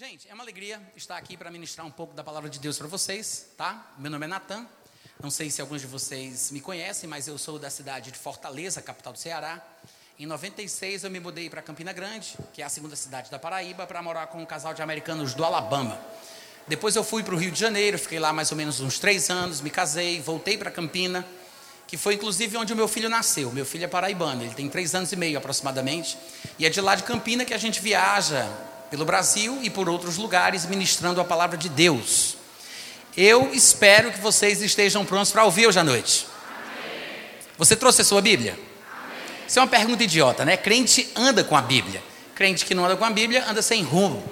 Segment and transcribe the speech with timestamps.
[0.00, 2.86] Gente, é uma alegria estar aqui para ministrar um pouco da palavra de Deus para
[2.86, 3.92] vocês, tá?
[3.98, 4.66] Meu nome é Natan.
[5.22, 8.80] Não sei se alguns de vocês me conhecem, mas eu sou da cidade de Fortaleza,
[8.80, 9.62] capital do Ceará.
[10.18, 13.86] Em 96 eu me mudei para Campina Grande, que é a segunda cidade da Paraíba,
[13.86, 16.00] para morar com um casal de americanos do Alabama.
[16.66, 19.28] Depois eu fui para o Rio de Janeiro, fiquei lá mais ou menos uns três
[19.28, 21.28] anos, me casei, voltei para Campina,
[21.86, 23.52] que foi inclusive onde o meu filho nasceu.
[23.52, 26.16] Meu filho é paraibano, ele tem três anos e meio aproximadamente,
[26.58, 30.16] e é de lá de Campina que a gente viaja pelo Brasil e por outros
[30.16, 32.36] lugares ministrando a palavra de Deus.
[33.16, 36.26] Eu espero que vocês estejam prontos para ouvir hoje à noite.
[37.56, 38.58] Você trouxe a sua Bíblia?
[39.46, 40.56] Isso é uma pergunta idiota, né?
[40.56, 42.02] Crente anda com a Bíblia.
[42.34, 44.22] Crente que não anda com a Bíblia anda sem rumo.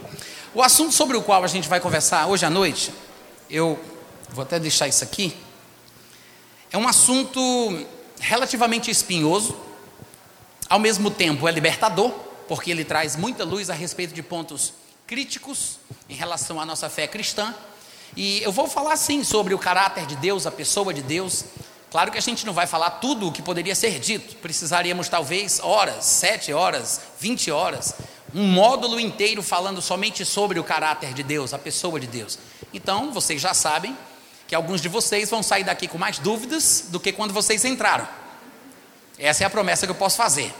[0.55, 2.93] O assunto sobre o qual a gente vai conversar hoje à noite,
[3.51, 3.79] eu
[4.31, 5.37] vou até deixar isso aqui,
[6.73, 7.87] é um assunto
[8.21, 9.57] relativamente espinhoso,
[10.69, 12.13] ao mesmo tempo é libertador,
[12.49, 14.73] porque ele traz muita luz a respeito de pontos
[15.07, 17.55] críticos em relação à nossa fé cristã.
[18.17, 21.45] E eu vou falar sim sobre o caráter de Deus, a pessoa de Deus.
[21.91, 25.61] Claro que a gente não vai falar tudo o que poderia ser dito, precisaríamos talvez
[25.61, 27.95] horas, sete horas, vinte horas,
[28.35, 32.39] um módulo inteiro falando somente sobre o caráter de Deus, a pessoa de Deus.
[32.75, 33.97] Então, vocês já sabem
[34.47, 38.07] que alguns de vocês vão sair daqui com mais dúvidas do que quando vocês entraram.
[39.19, 40.55] Essa é a promessa que eu posso fazer.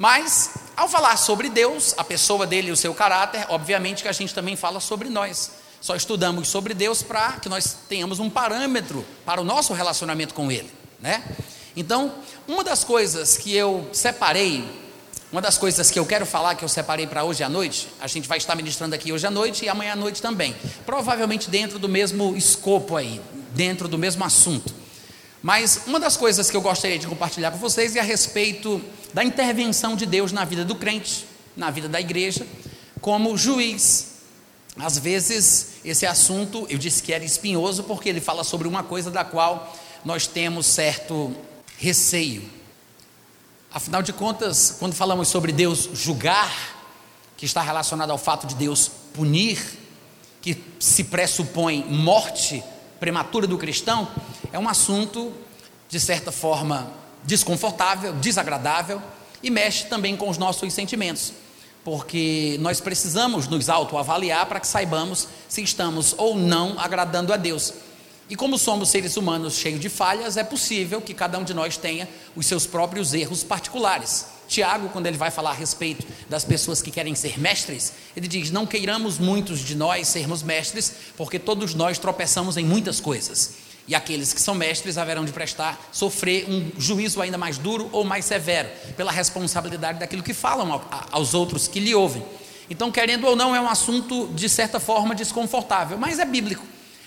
[0.00, 4.12] Mas, ao falar sobre Deus, a pessoa dele e o seu caráter, obviamente que a
[4.12, 5.50] gente também fala sobre nós.
[5.78, 10.50] Só estudamos sobre Deus para que nós tenhamos um parâmetro para o nosso relacionamento com
[10.50, 11.22] Ele, né?
[11.76, 12.14] Então,
[12.48, 14.64] uma das coisas que eu separei,
[15.30, 18.06] uma das coisas que eu quero falar que eu separei para hoje à noite, a
[18.06, 20.56] gente vai estar ministrando aqui hoje à noite e amanhã à noite também,
[20.86, 23.20] provavelmente dentro do mesmo escopo aí,
[23.54, 24.79] dentro do mesmo assunto.
[25.42, 28.80] Mas uma das coisas que eu gostaria de compartilhar com vocês é a respeito
[29.14, 32.46] da intervenção de Deus na vida do crente, na vida da igreja,
[33.00, 34.08] como juiz.
[34.76, 39.10] Às vezes, esse assunto, eu disse que era espinhoso porque ele fala sobre uma coisa
[39.10, 39.74] da qual
[40.04, 41.34] nós temos certo
[41.78, 42.42] receio.
[43.72, 46.52] Afinal de contas, quando falamos sobre Deus julgar,
[47.36, 49.58] que está relacionado ao fato de Deus punir,
[50.42, 52.62] que se pressupõe morte
[53.00, 54.06] prematura do cristão,
[54.52, 55.32] é um assunto,
[55.88, 56.92] de certa forma,
[57.24, 59.02] desconfortável, desagradável
[59.42, 61.32] e mexe também com os nossos sentimentos,
[61.82, 67.72] porque nós precisamos nos autoavaliar para que saibamos se estamos ou não agradando a Deus.
[68.28, 71.76] E como somos seres humanos cheios de falhas, é possível que cada um de nós
[71.76, 74.26] tenha os seus próprios erros particulares.
[74.50, 78.50] Tiago, quando ele vai falar a respeito das pessoas que querem ser mestres, ele diz:
[78.50, 83.54] Não queiramos muitos de nós sermos mestres, porque todos nós tropeçamos em muitas coisas.
[83.86, 88.02] E aqueles que são mestres haverão de prestar, sofrer um juízo ainda mais duro ou
[88.02, 92.22] mais severo, pela responsabilidade daquilo que falam aos outros que lhe ouvem.
[92.68, 96.64] Então, querendo ou não, é um assunto de certa forma desconfortável, mas é bíblico.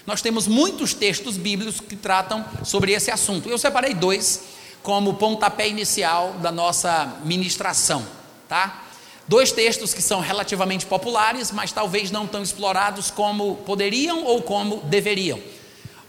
[0.08, 3.50] Nós temos muitos textos bíblicos que tratam sobre esse assunto.
[3.50, 4.53] Eu separei dois
[4.84, 8.06] como pontapé inicial da nossa ministração,
[8.48, 8.84] tá?
[9.26, 14.82] Dois textos que são relativamente populares, mas talvez não tão explorados como poderiam ou como
[14.82, 15.40] deveriam.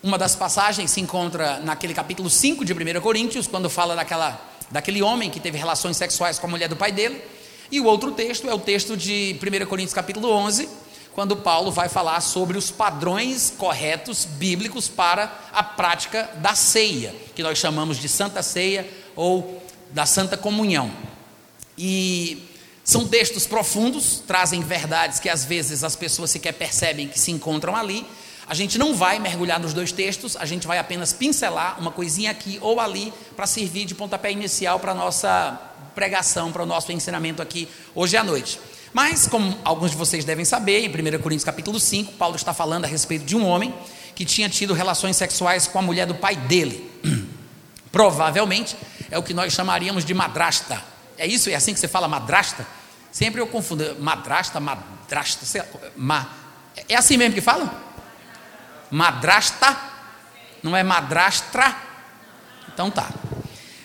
[0.03, 5.01] Uma das passagens se encontra naquele capítulo 5 de 1 Coríntios, quando fala daquela, daquele
[5.01, 7.23] homem que teve relações sexuais com a mulher do pai dele.
[7.71, 10.69] E o outro texto é o texto de 1 Coríntios capítulo 11,
[11.15, 17.43] quando Paulo vai falar sobre os padrões corretos bíblicos para a prática da ceia, que
[17.43, 19.63] nós chamamos de Santa Ceia ou
[19.93, 20.91] da Santa Comunhão.
[21.79, 22.49] E
[22.83, 27.77] são textos profundos, trazem verdades que às vezes as pessoas sequer percebem que se encontram
[27.77, 28.05] ali,
[28.47, 32.33] a gente não vai mergulhar nos dois textos, a gente vai apenas pincelar uma coisinha
[32.33, 35.59] aqui ou ali para servir de pontapé inicial para a nossa
[35.95, 38.61] pregação, para o nosso ensinamento aqui hoje à noite.
[38.95, 42.87] Mas, como alguns de vocês devem saber, em 1 Coríntios capítulo 5, Paulo está falando
[42.87, 43.75] a respeito de um homem
[44.15, 46.91] que tinha tido relações sexuais com a mulher do pai dele.
[47.93, 48.77] Provavelmente
[49.11, 50.81] é o que nós chamaríamos de madrasta.
[51.19, 51.51] É isso?
[51.51, 52.67] É assim que você fala madrasta?
[53.13, 56.29] Sempre eu confundo madrasta, madrasta, sei lá, ma...
[56.89, 57.93] é assim mesmo que fala?
[58.95, 59.77] madrasta,
[60.63, 61.77] não é madrastra.
[62.73, 63.09] Então tá.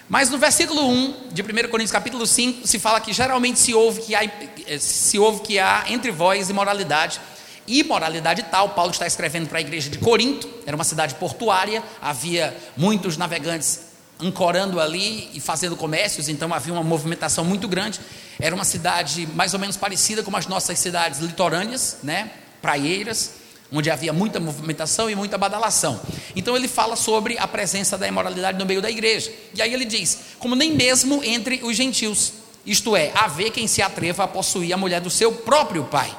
[0.09, 4.01] Mas no versículo 1 de 1 Coríntios capítulo 5 se fala que geralmente se ouve
[4.01, 7.21] que há, eh, se ouve que há entre vós imoralidade.
[7.67, 12.57] Imoralidade tal, Paulo está escrevendo para a igreja de Corinto, era uma cidade portuária, havia
[12.75, 13.81] muitos navegantes
[14.19, 18.00] ancorando ali e fazendo comércios, então havia uma movimentação muito grande.
[18.39, 22.31] Era uma cidade mais ou menos parecida com as nossas cidades litorâneas, né?
[22.62, 23.33] praieiras,
[23.71, 26.00] onde havia muita movimentação e muita badalação.
[26.36, 29.31] Então ele fala sobre a presença da imoralidade no meio da igreja.
[29.54, 32.33] E aí ele diz: como nem mesmo entre os gentios,
[32.66, 36.16] isto é, haver quem se atreva a possuir a mulher do seu próprio pai.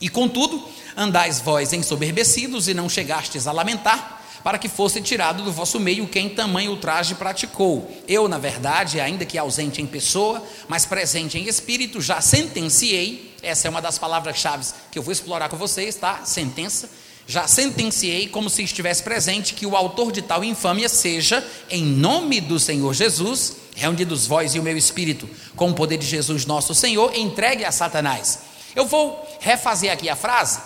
[0.00, 0.62] E contudo,
[0.96, 6.06] andais vós ensoberbecidos e não chegastes a lamentar, para que fosse tirado do vosso meio
[6.06, 7.90] quem tamanho ultraje praticou.
[8.06, 13.66] Eu, na verdade, ainda que ausente em pessoa, mas presente em espírito, já sentenciei, essa
[13.66, 16.20] é uma das palavras-chave que eu vou explorar com vocês, tá?
[16.24, 16.88] Sentença.
[17.26, 22.40] Já sentenciei, como se estivesse presente, que o autor de tal infâmia seja, em nome
[22.40, 26.72] do Senhor Jesus, reunidos vós e o meu espírito, com o poder de Jesus nosso
[26.72, 28.38] Senhor, entregue a Satanás.
[28.76, 30.60] Eu vou refazer aqui a frase,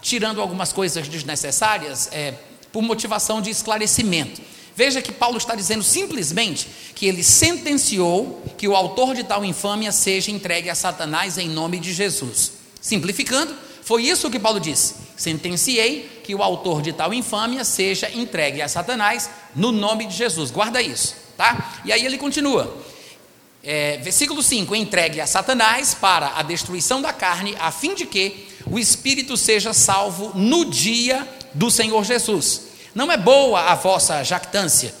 [0.00, 2.32] tirando algumas coisas desnecessárias, é,
[2.76, 4.38] por motivação de esclarecimento.
[4.74, 9.90] Veja que Paulo está dizendo simplesmente que ele sentenciou que o autor de tal infâmia
[9.90, 12.52] seja entregue a Satanás em nome de Jesus.
[12.78, 18.60] Simplificando, foi isso que Paulo disse: sentenciei que o autor de tal infâmia seja entregue
[18.60, 20.50] a Satanás no nome de Jesus.
[20.50, 21.80] Guarda isso, tá?
[21.82, 22.76] E aí ele continua.
[23.64, 28.48] É, versículo 5: entregue a Satanás para a destruição da carne, a fim de que
[28.70, 32.65] o espírito seja salvo no dia do Senhor Jesus.
[32.96, 34.94] Não é boa a vossa jactância.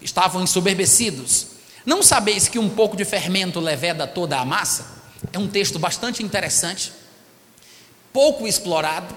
[0.00, 1.48] Estavam ensoberbecidos.
[1.84, 4.86] Não sabeis que um pouco de fermento leveda toda a massa?
[5.32, 6.92] É um texto bastante interessante,
[8.12, 9.12] pouco explorado,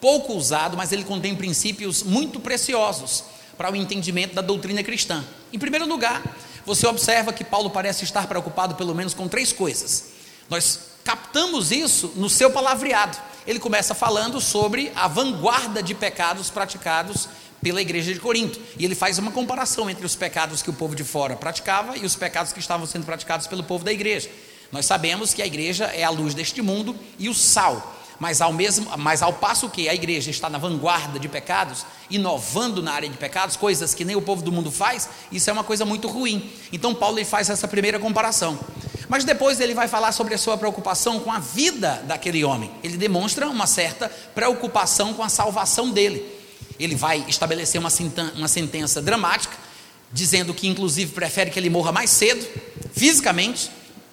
[0.00, 3.22] pouco usado, mas ele contém princípios muito preciosos
[3.56, 5.24] para o entendimento da doutrina cristã.
[5.52, 6.24] Em primeiro lugar,
[6.66, 10.06] você observa que Paulo parece estar preocupado pelo menos com três coisas.
[10.50, 13.16] Nós captamos isso no seu palavreado
[13.46, 17.28] ele começa falando sobre a vanguarda de pecados praticados
[17.62, 18.60] pela igreja de Corinto.
[18.78, 22.04] E ele faz uma comparação entre os pecados que o povo de fora praticava e
[22.04, 24.30] os pecados que estavam sendo praticados pelo povo da igreja.
[24.70, 27.95] Nós sabemos que a igreja é a luz deste mundo e o sal.
[28.18, 32.82] Mas ao, mesmo, mas ao passo que a igreja está na vanguarda de pecados, inovando
[32.82, 35.64] na área de pecados, coisas que nem o povo do mundo faz, isso é uma
[35.64, 36.50] coisa muito ruim.
[36.72, 38.58] Então Paulo ele faz essa primeira comparação.
[39.08, 42.70] Mas depois ele vai falar sobre a sua preocupação com a vida daquele homem.
[42.82, 46.24] Ele demonstra uma certa preocupação com a salvação dele.
[46.78, 47.90] Ele vai estabelecer uma,
[48.34, 49.56] uma sentença dramática,
[50.12, 52.46] dizendo que, inclusive, prefere que ele morra mais cedo,
[52.92, 53.70] fisicamente,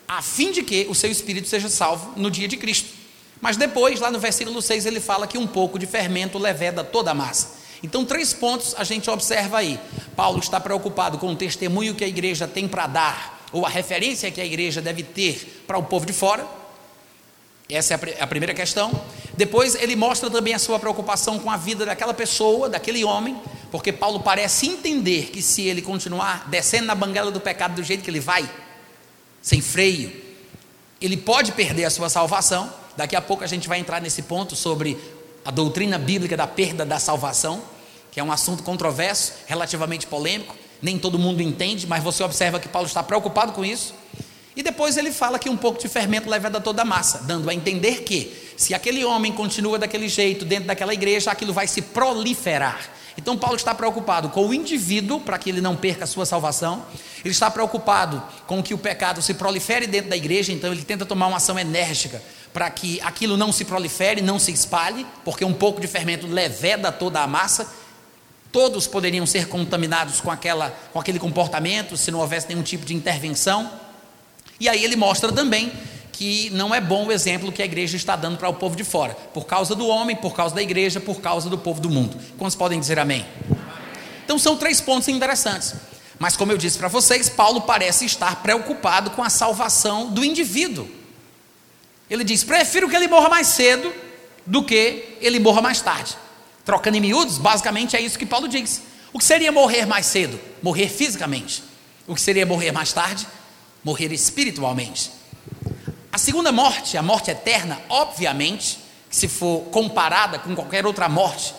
[0.08, 3.03] a fim de que o seu espírito seja salvo no dia de Cristo.
[3.44, 7.12] Mas depois, lá no versículo 6, ele fala que um pouco de fermento leveda toda
[7.12, 7.62] a massa.
[7.84, 9.78] Então, três pontos a gente observa aí.
[10.16, 14.32] Paulo está preocupado com o testemunho que a igreja tem para dar ou a referência
[14.32, 16.48] que a igreja deve ter para o povo de fora.
[17.70, 19.04] Essa é a primeira questão.
[19.36, 23.36] Depois ele mostra também a sua preocupação com a vida daquela pessoa, daquele homem,
[23.70, 28.06] porque Paulo parece entender que se ele continuar descendo na banguela do pecado do jeito
[28.06, 28.50] que ele vai,
[29.42, 30.14] sem freio,
[31.02, 32.82] ele pode perder a sua salvação.
[32.96, 34.98] Daqui a pouco a gente vai entrar nesse ponto sobre
[35.44, 37.62] a doutrina bíblica da perda da salvação,
[38.12, 42.68] que é um assunto controverso, relativamente polêmico nem todo mundo entende, mas você observa que
[42.68, 43.96] Paulo está preocupado com isso.
[44.54, 47.50] E depois ele fala que um pouco de fermento leva a toda a massa, dando
[47.50, 51.82] a entender que, se aquele homem continua daquele jeito dentro daquela igreja, aquilo vai se
[51.82, 52.82] proliferar.
[53.18, 56.86] Então, Paulo está preocupado com o indivíduo, para que ele não perca a sua salvação.
[57.24, 61.06] Ele está preocupado com que o pecado se prolifere dentro da igreja, então ele tenta
[61.06, 62.22] tomar uma ação enérgica
[62.54, 66.92] para que aquilo não se prolifere, não se espalhe, porque um pouco de fermento leveda
[66.92, 67.84] toda a massa
[68.54, 72.94] todos poderiam ser contaminados com, aquela, com aquele comportamento se não houvesse nenhum tipo de
[72.94, 73.70] intervenção.
[74.60, 75.74] E aí ele mostra também
[76.12, 78.84] que não é bom o exemplo que a igreja está dando para o povo de
[78.84, 82.16] fora, por causa do homem, por causa da igreja, por causa do povo do mundo.
[82.38, 83.26] Quantos podem dizer amém?
[84.24, 85.74] Então são três pontos interessantes.
[86.20, 90.88] Mas como eu disse para vocês, Paulo parece estar preocupado com a salvação do indivíduo.
[92.10, 93.94] Ele diz: prefiro que ele morra mais cedo
[94.46, 96.18] do que ele morra mais tarde.
[96.66, 98.82] Trocando em miúdos, basicamente é isso que Paulo diz.
[99.12, 100.40] O que seria morrer mais cedo?
[100.62, 101.64] Morrer fisicamente.
[102.08, 103.28] O que seria morrer mais tarde?
[103.84, 105.12] Morrer espiritualmente.
[106.12, 108.80] A segunda morte, a morte eterna, obviamente,
[109.10, 111.54] se for comparada com qualquer outra morte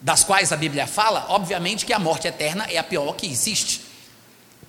[0.00, 3.82] das quais a Bíblia fala, obviamente que a morte eterna é a pior que existe.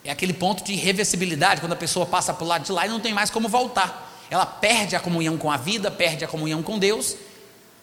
[0.04, 2.90] É aquele ponto de irreversibilidade, quando a pessoa passa para o lado de lá e
[2.90, 4.13] não tem mais como voltar.
[4.34, 7.16] Ela perde a comunhão com a vida, perde a comunhão com Deus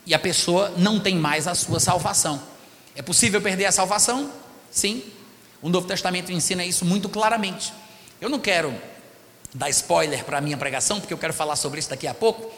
[0.05, 2.43] e a pessoa não tem mais a sua salvação.
[2.97, 4.29] É possível perder a salvação?
[4.69, 5.01] Sim.
[5.63, 7.73] O Novo Testamento ensina isso muito claramente.
[8.21, 8.75] Eu não quero
[9.55, 12.51] dar spoiler para a minha pregação, porque eu quero falar sobre isso daqui a pouco.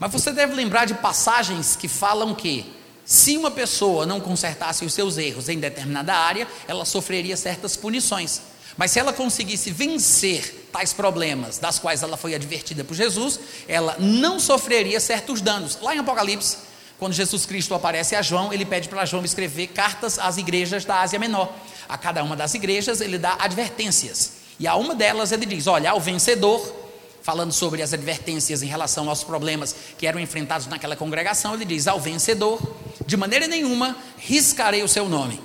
[0.00, 2.74] Mas você deve lembrar de passagens que falam que
[3.04, 8.40] se uma pessoa não consertasse os seus erros em determinada área, ela sofreria certas punições.
[8.76, 13.96] Mas se ela conseguisse vencer tais problemas, das quais ela foi advertida por Jesus, ela
[13.98, 15.78] não sofreria certos danos.
[15.80, 16.58] Lá em Apocalipse,
[16.98, 21.00] quando Jesus Cristo aparece a João, ele pede para João escrever cartas às igrejas da
[21.00, 21.50] Ásia Menor.
[21.88, 24.32] A cada uma das igrejas ele dá advertências.
[24.60, 26.74] E a uma delas ele diz: Olha, ao vencedor,
[27.22, 31.86] falando sobre as advertências em relação aos problemas que eram enfrentados naquela congregação, ele diz:
[31.88, 32.60] Ao vencedor,
[33.06, 35.40] de maneira nenhuma riscarei o seu nome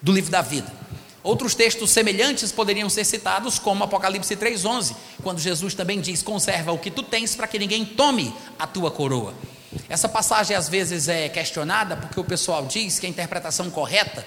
[0.00, 0.72] do livro da vida.
[1.22, 6.78] Outros textos semelhantes poderiam ser citados, como Apocalipse 3,11, quando Jesus também diz: Conserva o
[6.78, 9.34] que tu tens para que ninguém tome a tua coroa.
[9.88, 14.26] Essa passagem às vezes é questionada porque o pessoal diz que a interpretação correta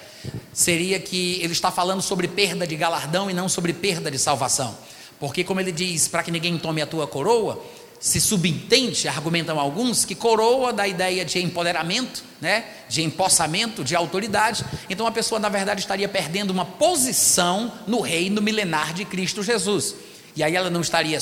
[0.54, 4.78] seria que ele está falando sobre perda de galardão e não sobre perda de salvação.
[5.20, 7.64] Porque, como ele diz, para que ninguém tome a tua coroa,
[8.04, 14.66] se subentende, argumentam alguns, que coroa da ideia de empoderamento, né, de empossamento, de autoridade.
[14.90, 19.96] Então a pessoa, na verdade, estaria perdendo uma posição no reino milenar de Cristo Jesus.
[20.36, 21.18] E aí ela não estaria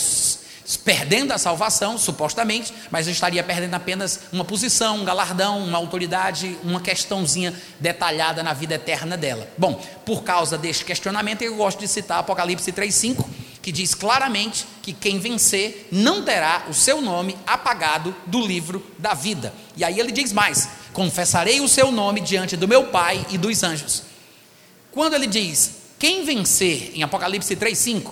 [0.83, 6.81] perdendo a salvação, supostamente, mas estaria perdendo apenas uma posição, um galardão, uma autoridade, uma
[6.81, 9.47] questãozinha detalhada na vida eterna dela.
[9.55, 13.23] Bom, por causa deste questionamento, eu gosto de citar Apocalipse 3,5
[13.61, 19.13] que diz claramente que quem vencer não terá o seu nome apagado do livro da
[19.13, 19.53] vida.
[19.77, 23.63] E aí ele diz mais: confessarei o seu nome diante do meu Pai e dos
[23.63, 24.03] anjos.
[24.91, 28.11] Quando ele diz quem vencer, em Apocalipse 3,5,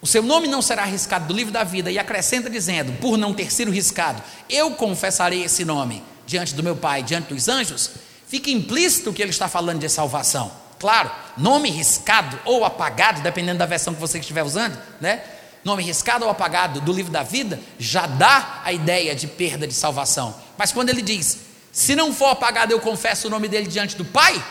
[0.00, 3.32] o seu nome não será riscado do livro da vida, e acrescenta dizendo, por não
[3.32, 4.20] ter sido riscado,
[4.50, 7.90] eu confessarei esse nome diante do meu Pai, diante dos anjos,
[8.26, 10.61] fica implícito que ele está falando de salvação.
[10.82, 15.22] Claro, nome riscado ou apagado, dependendo da versão que você estiver usando, né?
[15.62, 19.74] Nome riscado ou apagado do livro da vida já dá a ideia de perda de
[19.74, 20.34] salvação.
[20.58, 21.38] Mas quando ele diz,
[21.70, 24.44] se não for apagado, eu confesso o nome dele diante do Pai,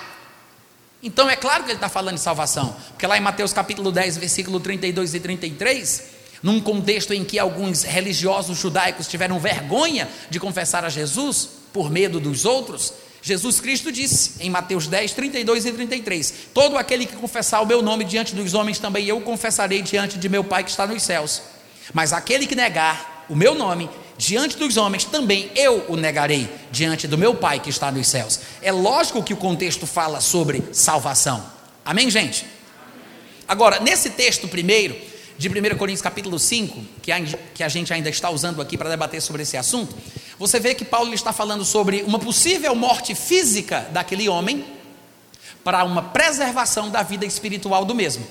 [1.04, 4.16] então é claro que ele está falando de salvação, porque lá em Mateus capítulo 10,
[4.16, 6.04] versículo 32 e 33,
[6.42, 12.22] num contexto em que alguns religiosos judaicos tiveram vergonha de confessar a Jesus por medo
[12.22, 17.62] dos outros, Jesus Cristo disse em Mateus 10, 32 e 33: Todo aquele que confessar
[17.62, 20.88] o meu nome diante dos homens, também eu confessarei diante de meu Pai que está
[20.88, 21.42] nos céus.
[21.94, 27.08] Mas aquele que negar o meu nome diante dos homens, também eu o negarei diante
[27.08, 28.40] do meu Pai que está nos céus.
[28.62, 31.46] É lógico que o contexto fala sobre salvação.
[31.86, 32.46] Amém, gente?
[33.48, 34.96] Agora, nesse texto primeiro,
[35.42, 37.12] de 1 Coríntios capítulo 5, que
[37.64, 39.96] a, gente ainda está usando aqui para debater sobre esse assunto,
[40.38, 44.64] você vê que Paulo está falando sobre uma possível morte física daquele homem
[45.64, 48.24] para uma preservação da vida espiritual do mesmo.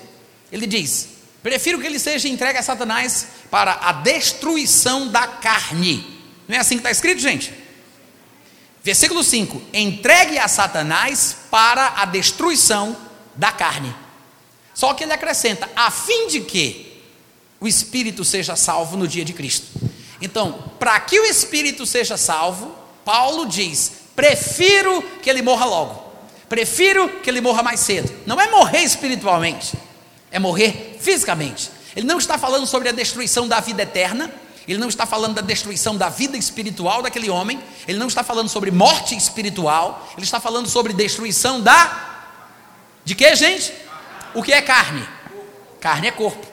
[0.52, 1.08] Ele diz:
[1.42, 6.06] prefiro que ele seja entregue a Satanás para a destruição da carne.
[6.46, 7.52] Não é assim que está escrito, gente?
[8.84, 12.96] Versículo 5: entregue a Satanás para a destruição
[13.34, 13.92] da carne.
[14.72, 16.89] Só que ele acrescenta: a fim de que
[17.60, 19.66] o espírito seja salvo no dia de Cristo.
[20.20, 22.74] Então, para que o espírito seja salvo,
[23.04, 26.02] Paulo diz: prefiro que ele morra logo,
[26.48, 28.10] prefiro que ele morra mais cedo.
[28.26, 29.74] Não é morrer espiritualmente,
[30.30, 31.70] é morrer fisicamente.
[31.94, 34.32] Ele não está falando sobre a destruição da vida eterna,
[34.66, 38.48] ele não está falando da destruição da vida espiritual daquele homem, ele não está falando
[38.48, 42.08] sobre morte espiritual, ele está falando sobre destruição da.
[43.04, 43.72] De que, gente?
[44.34, 45.06] O que é carne?
[45.80, 46.46] Carne é corpo.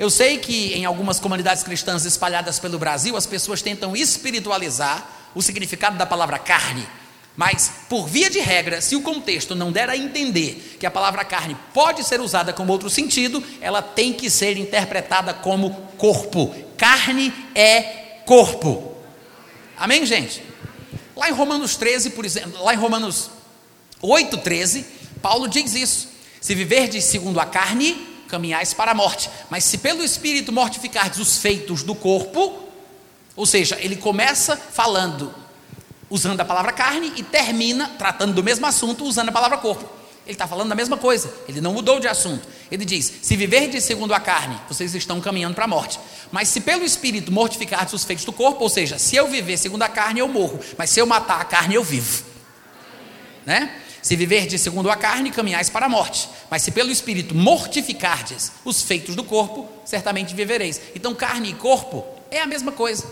[0.00, 5.42] Eu sei que em algumas comunidades cristãs espalhadas pelo Brasil, as pessoas tentam espiritualizar o
[5.42, 6.88] significado da palavra carne.
[7.36, 11.22] Mas, por via de regra, se o contexto não der a entender que a palavra
[11.22, 16.54] carne pode ser usada com outro sentido, ela tem que ser interpretada como corpo.
[16.78, 17.82] Carne é
[18.24, 18.96] corpo.
[19.76, 20.42] Amém, gente?
[21.14, 23.28] Lá em Romanos 13, por exemplo, lá em Romanos
[24.00, 24.86] 8, 13,
[25.20, 26.08] Paulo diz isso.
[26.40, 29.28] Se viverdes segundo a carne, caminhais para a morte.
[29.50, 32.68] Mas se pelo Espírito mortificardes os feitos do corpo,
[33.36, 35.34] ou seja, ele começa falando,
[36.08, 40.00] usando a palavra carne, e termina tratando do mesmo assunto, usando a palavra corpo.
[40.26, 42.46] Ele está falando da mesma coisa, ele não mudou de assunto.
[42.70, 45.98] Ele diz: se viverdes segundo a carne, vocês estão caminhando para a morte.
[46.30, 49.82] Mas se pelo Espírito mortificardes os feitos do corpo, ou seja, se eu viver segundo
[49.82, 50.60] a carne, eu morro.
[50.78, 52.24] Mas se eu matar a carne, eu vivo.
[53.44, 53.74] Né?
[54.02, 56.28] Se viverdes segundo a carne, caminhais para a morte.
[56.50, 60.80] Mas se pelo Espírito mortificardes os feitos do corpo, certamente vivereis.
[60.94, 63.06] Então, carne e corpo é a mesma coisa.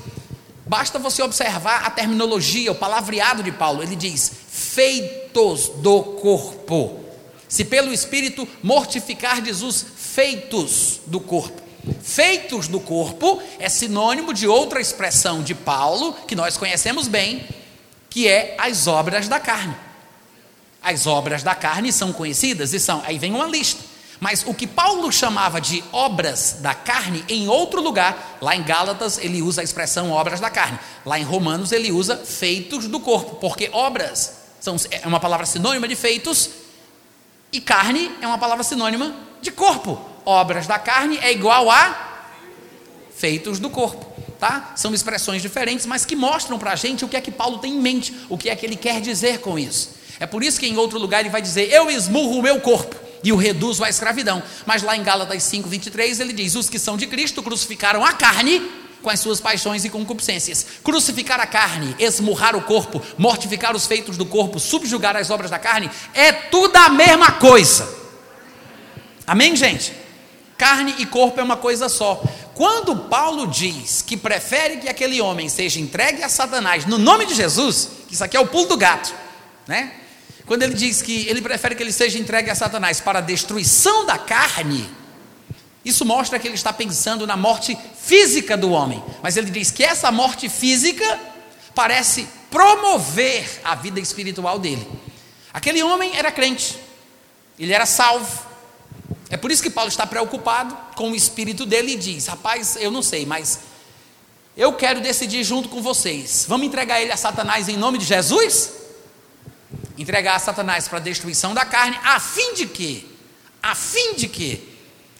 [0.67, 3.83] Basta você observar a terminologia, o palavreado de Paulo.
[3.83, 7.01] Ele diz: feitos do corpo.
[7.49, 11.63] Se pelo Espírito mortificardes os feitos do corpo.
[12.03, 17.47] Feitos do corpo é sinônimo de outra expressão de Paulo, que nós conhecemos bem,
[18.11, 19.75] que é as obras da carne.
[20.89, 23.85] As obras da carne são conhecidas e são, aí vem uma lista.
[24.19, 29.19] Mas o que Paulo chamava de obras da carne, em outro lugar, lá em Gálatas
[29.19, 30.79] ele usa a expressão obras da carne.
[31.05, 35.87] Lá em Romanos ele usa feitos do corpo, porque obras são, é uma palavra sinônima
[35.87, 36.49] de feitos
[37.53, 40.01] e carne é uma palavra sinônima de corpo.
[40.25, 42.25] Obras da carne é igual a
[43.15, 44.73] feitos do corpo, tá?
[44.75, 47.75] São expressões diferentes, mas que mostram para a gente o que é que Paulo tem
[47.75, 49.98] em mente, o que é que ele quer dizer com isso.
[50.21, 52.97] É por isso que em outro lugar ele vai dizer: Eu esmurro o meu corpo
[53.23, 54.43] e o reduzo à escravidão.
[54.67, 58.13] Mas lá em Gálatas 5, 23, ele diz: Os que são de Cristo crucificaram a
[58.13, 58.63] carne
[59.03, 60.67] com as suas paixões e concupiscências.
[60.83, 65.59] Crucificar a carne, esmurrar o corpo, mortificar os feitos do corpo, subjugar as obras da
[65.59, 67.89] carne, é tudo a mesma coisa.
[69.27, 69.93] Amém, gente?
[70.57, 72.23] Carne e corpo é uma coisa só.
[72.55, 77.35] Quando Paulo diz que prefere que aquele homem seja entregue a Satanás no nome de
[77.35, 79.15] Jesus, isso aqui é o pulo do gato,
[79.67, 79.93] né?
[80.49, 84.07] Quando ele diz que ele prefere que ele seja entregue a Satanás para a destruição
[84.07, 84.89] da carne,
[85.85, 89.05] isso mostra que ele está pensando na morte física do homem.
[89.23, 91.21] Mas ele diz que essa morte física
[91.75, 94.89] parece promover a vida espiritual dele.
[95.53, 96.79] Aquele homem era crente,
[97.59, 98.47] ele era salvo.
[99.29, 102.91] É por isso que Paulo está preocupado com o espírito dele e diz: Rapaz, eu
[102.91, 103.61] não sei, mas
[104.57, 106.47] eu quero decidir junto com vocês.
[106.49, 108.88] Vamos entregar ele a Satanás em nome de Jesus?
[109.99, 113.07] Entregar a Satanás para a destruição da carne, a fim de que,
[113.63, 114.77] a fim de que,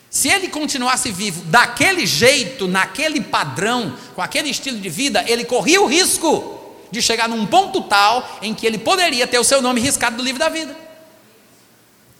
[0.09, 5.83] se ele continuasse vivo daquele jeito, naquele padrão, com aquele estilo de vida, ele corria
[5.83, 6.55] o risco
[6.91, 10.23] de chegar num ponto tal em que ele poderia ter o seu nome riscado do
[10.23, 10.75] livro da vida.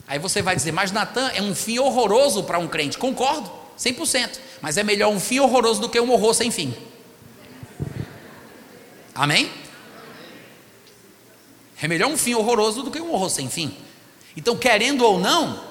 [0.07, 2.97] Aí você vai dizer, mas Natan é um fim horroroso para um crente.
[2.97, 4.39] Concordo, 100%.
[4.61, 6.73] Mas é melhor um fim horroroso do que um horror sem fim.
[9.13, 9.51] Amém?
[11.81, 13.75] É melhor um fim horroroso do que um horror sem fim.
[14.35, 15.61] Então, querendo ou não,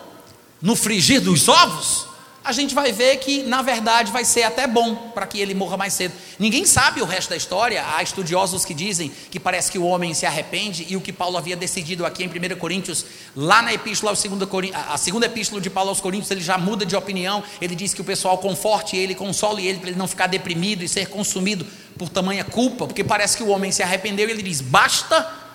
[0.61, 2.09] no frigir dos ovos,
[2.49, 5.77] a gente vai ver que, na verdade, vai ser até bom para que ele morra
[5.77, 6.15] mais cedo.
[6.39, 7.85] Ninguém sabe o resto da história.
[7.95, 11.37] Há estudiosos que dizem que parece que o homem se arrepende e o que Paulo
[11.37, 13.05] havia decidido aqui em 1 Coríntios,
[13.37, 17.45] lá na epístola, a segunda epístola de Paulo aos Coríntios, ele já muda de opinião.
[17.61, 20.89] Ele diz que o pessoal conforte ele, console ele para ele não ficar deprimido e
[20.89, 21.67] ser consumido
[21.99, 25.48] por tamanha culpa, porque parece que o homem se arrependeu e ele diz: basta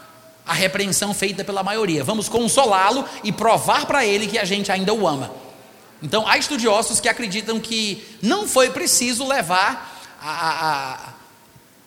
[0.46, 2.04] a repreensão feita pela maioria.
[2.04, 5.32] Vamos consolá-lo e provar para ele que a gente ainda o ama.
[6.02, 11.14] Então, há estudiosos que acreditam que não foi preciso levar a, a, a,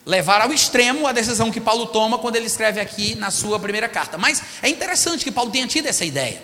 [0.07, 3.88] levar ao extremo a decisão que Paulo toma quando ele escreve aqui na sua primeira
[3.88, 4.16] carta.
[4.16, 6.40] Mas é interessante que Paulo tenha tido essa ideia.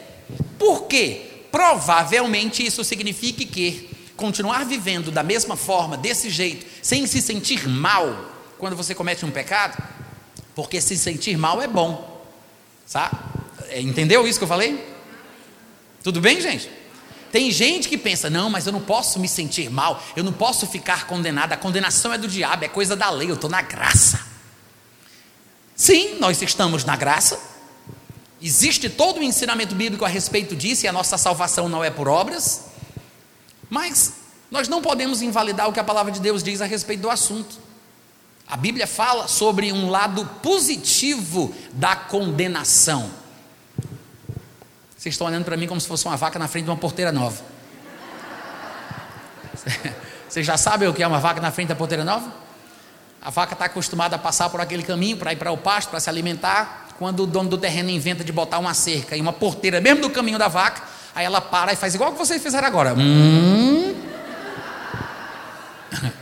[0.58, 1.46] Por quê?
[1.50, 8.32] Provavelmente isso significa que continuar vivendo da mesma forma, desse jeito, sem se sentir mal
[8.58, 9.82] quando você comete um pecado,
[10.54, 12.24] porque se sentir mal é bom.
[12.86, 13.16] Sabe?
[13.68, 14.92] É, entendeu isso que eu falei?
[16.02, 16.70] Tudo bem, gente?
[17.30, 20.66] Tem gente que pensa: não, mas eu não posso me sentir mal, eu não posso
[20.66, 21.52] ficar condenado.
[21.52, 24.20] A condenação é do diabo, é coisa da lei, eu estou na graça.
[25.74, 27.40] Sim, nós estamos na graça.
[28.40, 32.08] Existe todo o ensinamento bíblico a respeito disso, e a nossa salvação não é por
[32.08, 32.66] obras.
[33.70, 34.12] Mas
[34.50, 37.58] nós não podemos invalidar o que a palavra de Deus diz a respeito do assunto.
[38.52, 43.08] A Bíblia fala sobre um lado positivo da condenação.
[44.94, 47.10] Vocês estão olhando para mim como se fosse uma vaca na frente de uma porteira
[47.10, 47.42] nova.
[50.28, 52.30] Vocês já sabem o que é uma vaca na frente da porteira nova?
[53.22, 55.98] A vaca está acostumada a passar por aquele caminho para ir para o pasto, para
[55.98, 56.88] se alimentar.
[56.98, 60.10] Quando o dono do terreno inventa de botar uma cerca e uma porteira, mesmo do
[60.10, 60.82] caminho da vaca,
[61.14, 62.92] aí ela para e faz igual que vocês fizeram agora.
[62.92, 63.94] Hum.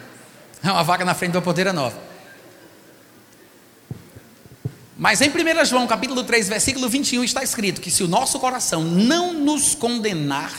[0.62, 2.09] É uma vaca na frente de uma porteira nova.
[5.00, 8.84] Mas em 1 João capítulo 3, versículo 21 está escrito que se o nosso coração
[8.84, 10.52] não nos condenar,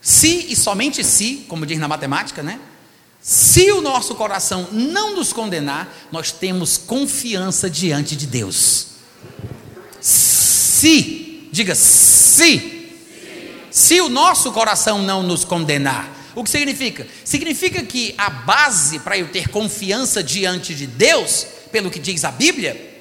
[0.00, 2.58] se e somente se, como diz na matemática, né?
[3.22, 8.88] Se o nosso coração não nos condenar, nós temos confiança diante de Deus.
[10.00, 12.90] Se, diga se,
[13.70, 17.06] se o nosso coração não nos condenar, o que significa?
[17.24, 22.30] Significa que a base para eu ter confiança diante de Deus pelo que diz a
[22.30, 22.98] Bíblia,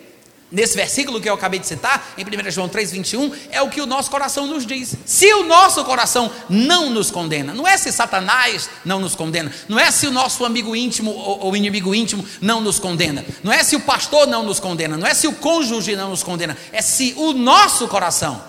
[0.52, 3.86] nesse versículo que eu acabei de citar, em 1 João 3,21, é o que o
[3.86, 4.96] nosso coração nos diz.
[5.06, 9.80] Se o nosso coração não nos condena, não é se Satanás não nos condena, não
[9.80, 13.76] é se o nosso amigo íntimo ou inimigo íntimo não nos condena, não é se
[13.76, 17.14] o pastor não nos condena, não é se o cônjuge não nos condena, é se
[17.18, 18.42] o nosso coração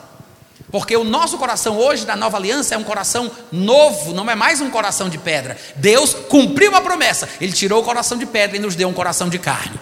[0.70, 4.61] Porque o nosso coração hoje, da nova aliança, é um coração novo, não é mais
[4.61, 5.57] um coração de pedra.
[5.76, 9.28] Deus cumpriu a promessa, Ele tirou o coração de pedra e nos deu um coração
[9.28, 9.78] de carne.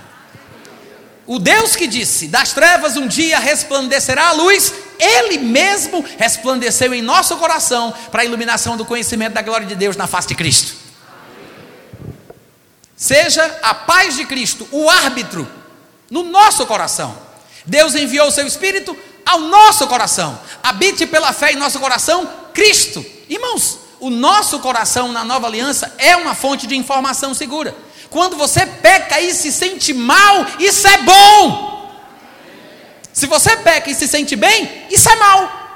[1.27, 7.03] O Deus que disse: Das trevas um dia resplandecerá a luz, Ele mesmo resplandeceu em
[7.03, 10.75] nosso coração para a iluminação do conhecimento da glória de Deus na face de Cristo.
[12.97, 15.47] Seja a paz de Cristo o árbitro
[16.11, 17.17] no nosso coração.
[17.67, 20.39] Deus enviou o seu Espírito ao nosso coração.
[20.62, 23.05] Habite pela fé em nosso coração Cristo.
[23.29, 27.77] Irmãos, o nosso coração na nova aliança é uma fonte de informação segura.
[28.11, 31.77] Quando você peca e se sente mal, isso é bom.
[33.12, 35.66] Se você peca e se sente bem, isso é mal.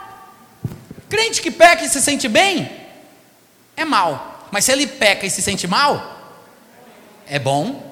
[1.08, 2.70] Crente que peca e se sente bem,
[3.76, 4.48] é mal.
[4.50, 6.38] Mas se ele peca e se sente mal,
[7.26, 7.88] é bom.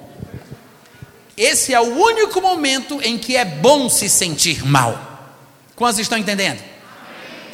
[1.37, 4.99] Esse é o único momento em que é bom se sentir mal.
[5.77, 6.61] Quantos estão entendendo?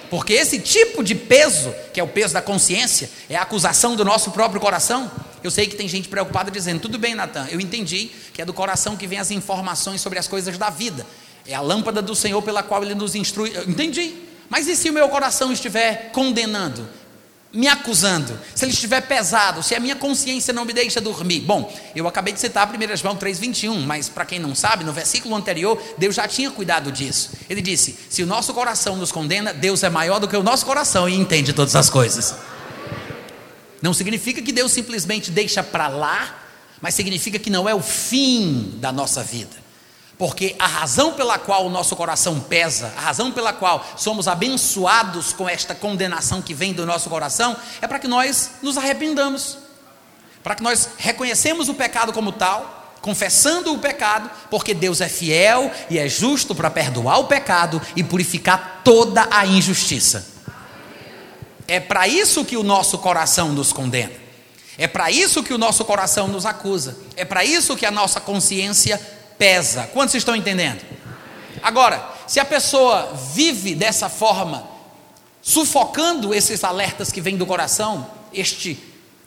[0.09, 4.05] Porque esse tipo de peso, que é o peso da consciência, é a acusação do
[4.05, 5.11] nosso próprio coração.
[5.44, 8.54] Eu sei que tem gente preocupada dizendo: tudo bem, Natan, eu entendi que é do
[8.54, 11.07] coração que vem as informações sobre as coisas da vida.
[11.46, 13.52] É a lâmpada do Senhor pela qual ele nos instrui.
[13.54, 14.14] Eu entendi.
[14.48, 16.88] Mas e se o meu coração estiver condenando?
[17.52, 21.38] me acusando, se ele estiver pesado, se a minha consciência não me deixa dormir.
[21.38, 25.37] Bom, eu acabei de citar 1 João 3,21, mas para quem não sabe, no versículo
[25.37, 27.30] anterior, Deus já tinha cuidado disso.
[27.48, 30.66] Ele disse: se o nosso coração nos condena, Deus é maior do que o nosso
[30.66, 32.35] coração e entende todas as coisas.
[33.85, 36.38] Não significa que Deus simplesmente deixa para lá,
[36.81, 39.55] mas significa que não é o fim da nossa vida.
[40.16, 45.35] Porque a razão pela qual o nosso coração pesa, a razão pela qual somos abençoados
[45.35, 49.59] com esta condenação que vem do nosso coração, é para que nós nos arrependamos,
[50.42, 55.70] para que nós reconhecemos o pecado como tal, confessando o pecado, porque Deus é fiel
[55.90, 60.34] e é justo para perdoar o pecado e purificar toda a injustiça.
[61.66, 64.12] É para isso que o nosso coração nos condena.
[64.77, 66.96] É para isso que o nosso coração nos acusa.
[67.16, 69.00] É para isso que a nossa consciência
[69.38, 69.88] pesa.
[69.92, 70.81] Quantos estão entendendo?
[71.62, 74.68] Agora, se a pessoa vive dessa forma,
[75.40, 78.79] sufocando esses alertas que vêm do coração, este,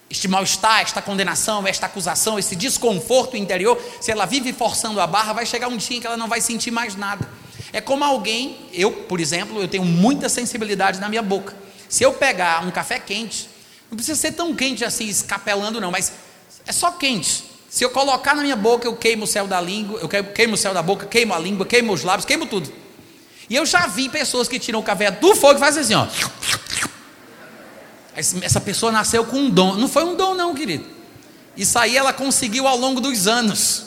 [0.10, 5.34] este mal-estar, esta condenação, esta acusação, esse desconforto interior, se ela vive forçando a barra,
[5.34, 7.28] vai chegar um dia em que ela não vai sentir mais nada.
[7.72, 11.56] É como alguém, eu, por exemplo, eu tenho muita sensibilidade na minha boca.
[11.90, 13.50] Se eu pegar um café quente,
[13.90, 16.12] não precisa ser tão quente assim, escapelando, não, mas
[16.66, 17.46] é só quente.
[17.70, 20.58] Se eu colocar na minha boca, eu queimo o céu da língua, eu queimo o
[20.58, 22.72] céu da boca, queimo a língua, queimo os lábios, queimo tudo.
[23.50, 26.08] E eu já vi pessoas que tiram o café do fogo e fazem assim, ó.
[28.16, 29.76] Essa pessoa nasceu com um dom.
[29.76, 30.86] Não foi um dom, não, querido.
[31.56, 33.86] Isso aí ela conseguiu ao longo dos anos.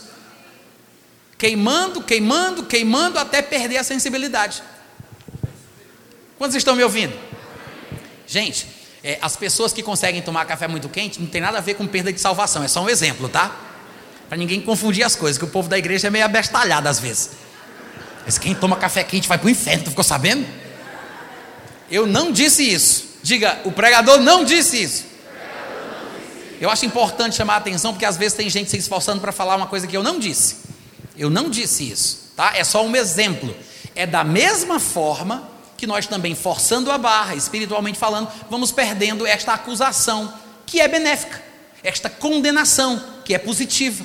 [1.36, 4.62] Queimando, queimando, queimando até perder a sensibilidade.
[6.38, 7.14] Quantos estão me ouvindo?
[8.30, 8.64] Gente,
[9.02, 11.84] é, as pessoas que conseguem tomar café muito quente não tem nada a ver com
[11.84, 13.50] perda de salvação, é só um exemplo, tá?
[14.28, 17.30] Para ninguém confundir as coisas, que o povo da igreja é meio abestalhado às vezes.
[18.24, 20.46] Mas quem toma café quente vai para o inferno, tu ficou sabendo?
[21.90, 23.18] Eu não disse isso.
[23.20, 25.06] Diga, o pregador não disse isso.
[26.60, 29.56] Eu acho importante chamar a atenção, porque às vezes tem gente se esforçando para falar
[29.56, 30.58] uma coisa que eu não disse.
[31.18, 32.52] Eu não disse isso, tá?
[32.54, 33.56] É só um exemplo.
[33.96, 35.49] É da mesma forma
[35.80, 40.32] que nós também, forçando a barra, espiritualmente falando, vamos perdendo esta acusação,
[40.64, 41.42] que é benéfica,
[41.82, 44.04] esta condenação, que é positiva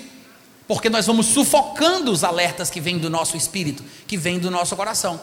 [0.68, 4.76] porque nós vamos sufocando os alertas que vêm do nosso espírito, que vêm do nosso
[4.76, 5.20] coração.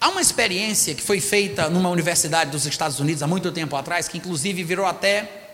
[0.00, 4.08] Há uma experiência que foi feita numa universidade dos Estados Unidos há muito tempo atrás,
[4.08, 5.50] que inclusive virou até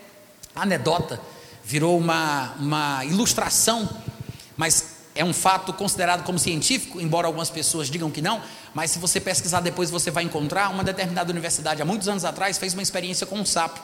[0.55, 1.19] anedota,
[1.63, 3.89] virou uma, uma ilustração,
[4.57, 8.41] mas é um fato considerado como científico, embora algumas pessoas digam que não,
[8.73, 12.57] mas se você pesquisar depois você vai encontrar uma determinada universidade há muitos anos atrás
[12.57, 13.79] fez uma experiência com um sapo.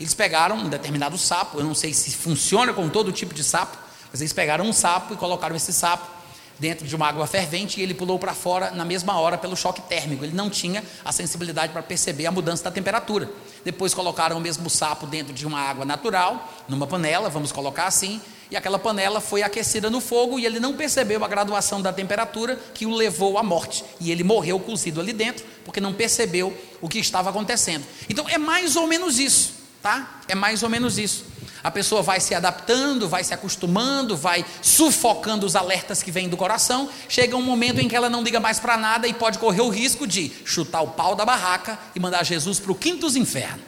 [0.00, 3.76] Eles pegaram um determinado sapo, eu não sei se funciona com todo tipo de sapo,
[4.10, 6.21] mas eles pegaram um sapo e colocaram esse sapo
[6.62, 9.82] dentro de uma água fervente e ele pulou para fora na mesma hora pelo choque
[9.82, 10.24] térmico.
[10.24, 13.28] Ele não tinha a sensibilidade para perceber a mudança da temperatura.
[13.64, 18.20] Depois colocaram o mesmo sapo dentro de uma água natural, numa panela, vamos colocar assim,
[18.48, 22.54] e aquela panela foi aquecida no fogo e ele não percebeu a graduação da temperatura
[22.72, 23.84] que o levou à morte.
[23.98, 27.84] E ele morreu cozido ali dentro, porque não percebeu o que estava acontecendo.
[28.08, 30.20] Então é mais ou menos isso, tá?
[30.28, 31.31] É mais ou menos isso.
[31.64, 36.36] A pessoa vai se adaptando, vai se acostumando, vai sufocando os alertas que vêm do
[36.36, 36.88] coração.
[37.08, 39.68] Chega um momento em que ela não liga mais para nada e pode correr o
[39.68, 43.60] risco de chutar o pau da barraca e mandar Jesus para o quinto dos infernos.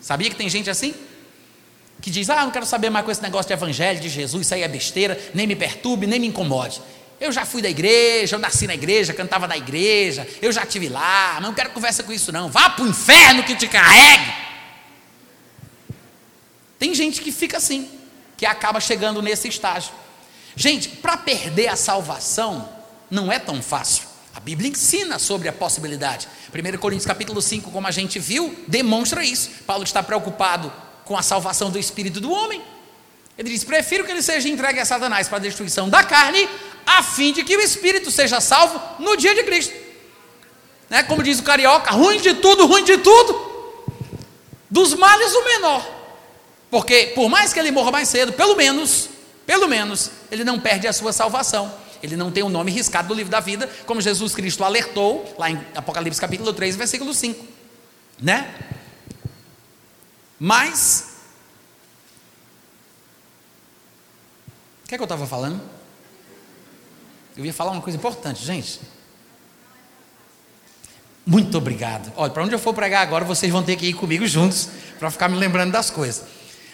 [0.00, 0.94] Sabia que tem gente assim?
[2.00, 4.54] Que diz: Ah, não quero saber mais com esse negócio de evangelho, de Jesus, isso
[4.54, 6.80] aí é besteira, nem me perturbe, nem me incomode.
[7.20, 10.88] Eu já fui da igreja, eu nasci na igreja, cantava na igreja, eu já estive
[10.88, 12.48] lá, não quero conversa com isso não.
[12.48, 14.47] Vá para o inferno que te carregue.
[16.78, 17.88] Tem gente que fica assim,
[18.36, 19.92] que acaba chegando nesse estágio.
[20.54, 22.68] Gente, para perder a salvação
[23.10, 24.04] não é tão fácil.
[24.34, 26.28] A Bíblia ensina sobre a possibilidade.
[26.54, 29.50] 1 Coríntios capítulo 5, como a gente viu, demonstra isso.
[29.66, 30.72] Paulo está preocupado
[31.04, 32.62] com a salvação do espírito do homem.
[33.36, 36.48] Ele diz: prefiro que ele seja entregue a Satanás para a destruição da carne,
[36.86, 39.74] a fim de que o espírito seja salvo no dia de Cristo.
[40.88, 41.02] Né?
[41.02, 43.48] Como diz o carioca, ruim de tudo, ruim de tudo.
[44.70, 45.97] Dos males o menor.
[46.70, 49.08] Porque por mais que ele morra mais cedo, pelo menos,
[49.46, 51.72] pelo menos, ele não perde a sua salvação.
[52.02, 55.50] Ele não tem o nome riscado do livro da vida, como Jesus Cristo alertou lá
[55.50, 57.44] em Apocalipse capítulo 3, versículo 5.
[58.20, 58.54] Né?
[60.38, 61.18] Mas
[64.84, 65.60] O que é que eu estava falando?
[67.36, 68.80] Eu ia falar uma coisa importante, gente.
[71.26, 72.10] Muito obrigado.
[72.16, 75.10] Olha, para onde eu for pregar agora, vocês vão ter que ir comigo juntos para
[75.10, 76.24] ficar me lembrando das coisas.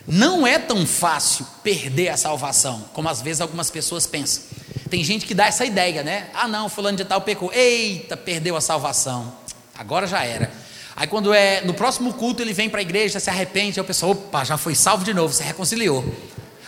[0.06, 4.42] Não é tão fácil perder a salvação, como às vezes algumas pessoas pensam.
[4.90, 6.28] Tem gente que dá essa ideia, né?
[6.34, 7.52] Ah, não, fulano de tal pecou.
[7.52, 9.34] Eita, perdeu a salvação.
[9.76, 10.52] Agora já era.
[10.94, 13.86] Aí quando é no próximo culto ele vem para a igreja, se arrepende, aí o
[13.86, 16.04] pessoal, opa, já foi salvo de novo, se reconciliou.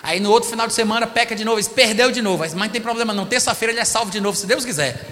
[0.02, 2.38] Aí no outro final de semana peca de novo, perdeu de novo.
[2.38, 5.04] Mas não tem problema não, terça-feira ele é salvo de novo, se Deus quiser.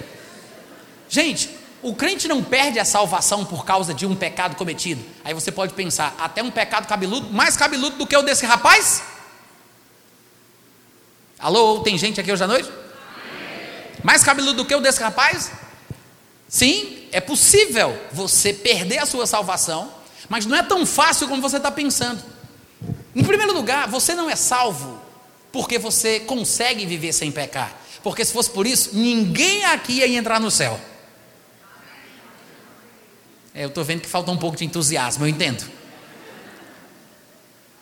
[1.07, 1.49] Gente,
[1.85, 5.05] o crente não perde a salvação por causa de um pecado cometido.
[5.23, 9.03] Aí você pode pensar, até um pecado cabeludo, mais cabeludo do que o desse rapaz?
[11.37, 12.67] Alô, tem gente aqui hoje à noite?
[14.03, 15.51] Mais cabeludo do que o desse rapaz?
[16.49, 19.93] Sim, é possível você perder a sua salvação,
[20.27, 22.19] mas não é tão fácil como você está pensando.
[23.15, 24.99] Em primeiro lugar, você não é salvo
[25.51, 27.71] porque você consegue viver sem pecar.
[28.01, 30.79] Porque se fosse por isso, ninguém aqui ia entrar no céu.
[33.55, 35.63] É, eu estou vendo que falta um pouco de entusiasmo, eu entendo.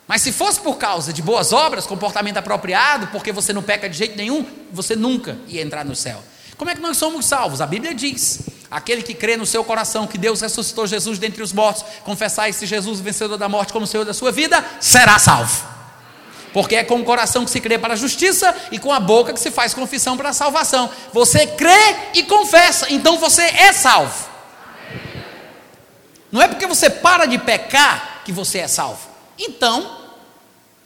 [0.07, 3.97] Mas se fosse por causa de boas obras, comportamento apropriado, porque você não peca de
[3.97, 6.23] jeito nenhum, você nunca ia entrar no céu.
[6.57, 7.59] Como é que nós somos salvos?
[7.59, 11.51] A Bíblia diz: aquele que crê no seu coração que Deus ressuscitou Jesus dentre os
[11.51, 15.73] mortos, confessar esse Jesus vencedor da morte como Senhor da sua vida, será salvo.
[16.53, 19.33] Porque é com o coração que se crê para a justiça e com a boca
[19.33, 20.87] que se faz confissão para a salvação.
[21.11, 24.32] Você crê e confessa, então você é salvo.
[26.33, 29.07] Não é porque você para de pecar que você é salvo.
[29.39, 29.99] Então,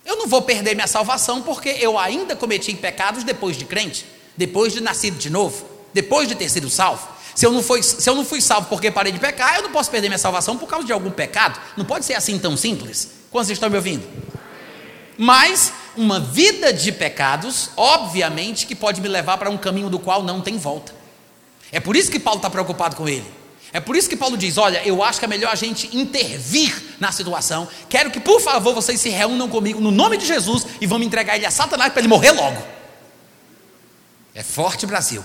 [0.06, 4.72] eu não vou perder minha salvação porque eu ainda cometi pecados depois de crente depois
[4.72, 7.10] de nascido de novo, depois de ter sido salvo.
[7.34, 9.72] Se eu, não fui, se eu não fui salvo porque parei de pecar, eu não
[9.72, 11.60] posso perder minha salvação por causa de algum pecado.
[11.76, 13.10] Não pode ser assim tão simples.
[13.30, 14.08] Quantos estão me ouvindo?
[15.18, 20.24] Mas uma vida de pecados, obviamente, que pode me levar para um caminho do qual
[20.24, 20.94] não tem volta.
[21.72, 23.26] É por isso que Paulo está preocupado com ele.
[23.78, 26.96] É por isso que Paulo diz: Olha, eu acho que é melhor a gente intervir
[27.00, 27.68] na situação.
[27.88, 31.36] Quero que, por favor, vocês se reúnam comigo no nome de Jesus e me entregar
[31.36, 32.58] ele a Satanás para ele morrer logo.
[34.34, 35.24] É forte Brasil.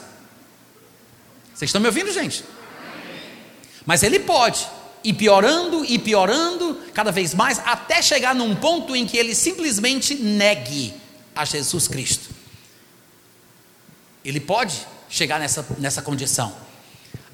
[1.55, 2.45] Vocês estão me ouvindo, gente?
[3.87, 4.69] Mas ele pode
[5.03, 10.15] ir piorando e piorando cada vez mais, até chegar num ponto em que ele simplesmente
[10.15, 10.93] negue
[11.35, 12.29] a Jesus Cristo.
[14.23, 16.55] Ele pode chegar nessa, nessa condição.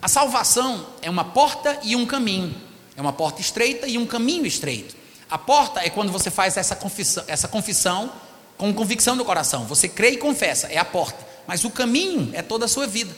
[0.00, 2.54] A salvação é uma porta e um caminho.
[2.96, 4.96] É uma porta estreita e um caminho estreito.
[5.30, 8.12] A porta é quando você faz essa confissão, essa confissão
[8.56, 9.66] com convicção do coração.
[9.66, 13.10] Você crê e confessa, é a porta mas o caminho é toda a sua vida.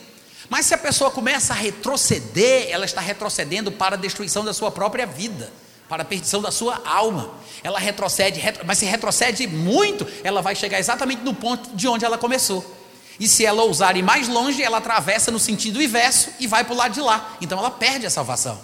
[0.49, 4.71] Mas se a pessoa começa a retroceder, ela está retrocedendo para a destruição da sua
[4.71, 5.51] própria vida,
[5.89, 7.29] para a perdição da sua alma.
[7.61, 12.05] Ela retrocede, retro, mas se retrocede muito, ela vai chegar exatamente no ponto de onde
[12.05, 12.65] ela começou.
[13.21, 16.73] E se ela ousar ir mais longe, ela atravessa no sentido inverso e vai para
[16.73, 17.37] o lado de lá.
[17.39, 18.59] Então ela perde a salvação.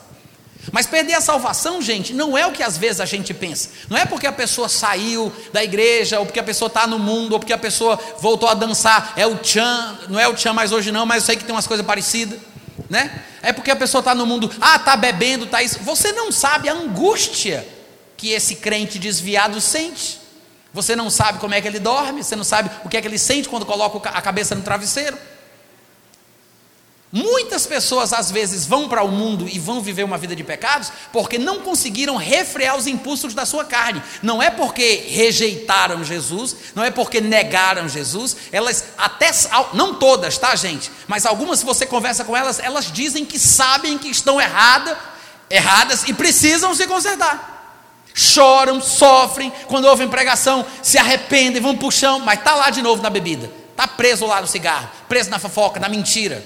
[0.71, 3.69] Mas perder a salvação, gente, não é o que às vezes a gente pensa.
[3.87, 7.33] Não é porque a pessoa saiu da igreja, ou porque a pessoa está no mundo,
[7.33, 9.13] ou porque a pessoa voltou a dançar.
[9.15, 11.53] É o Tchan, não é o Tchan mais hoje não, mas eu sei que tem
[11.53, 12.39] umas coisas parecidas.
[12.89, 13.23] Né?
[13.43, 15.77] É porque a pessoa está no mundo, ah, está bebendo, está isso.
[15.83, 17.63] Você não sabe a angústia
[18.17, 20.16] que esse crente desviado sente.
[20.77, 23.07] Você não sabe como é que ele dorme, você não sabe o que é que
[23.07, 25.17] ele sente quando coloca a cabeça no travesseiro.
[27.11, 30.91] Muitas pessoas às vezes vão para o mundo e vão viver uma vida de pecados
[31.11, 34.03] porque não conseguiram refrear os impulsos da sua carne.
[34.21, 38.37] Não é porque rejeitaram Jesus, não é porque negaram Jesus.
[38.51, 39.31] Elas até
[39.73, 40.91] não todas, tá, gente?
[41.07, 44.95] Mas algumas se você conversa com elas, elas dizem que sabem que estão errada,
[45.49, 47.56] erradas e precisam se consertar.
[48.19, 52.81] Choram, sofrem, quando ouvem pregação, se arrependem, vão para o chão, mas tá lá de
[52.81, 53.47] novo na bebida.
[53.69, 56.43] está preso lá no cigarro, preso na fofoca, na mentira.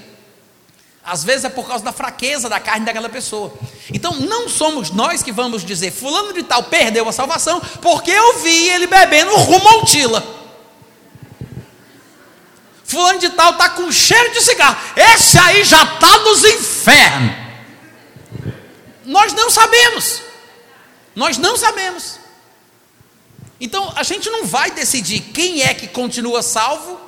[1.01, 3.53] Às vezes é por causa da fraqueza da carne daquela pessoa.
[3.93, 8.39] Então não somos nós que vamos dizer, fulano de tal perdeu a salvação, porque eu
[8.39, 10.21] vi ele bebendo rumo ao tila.
[12.83, 14.75] Fulano de tal está com cheiro de cigarro.
[14.97, 17.33] Esse aí já está nos infernos.
[19.05, 20.30] Nós não sabemos.
[21.15, 22.19] Nós não sabemos.
[23.59, 26.99] Então a gente não vai decidir quem é que continua salvo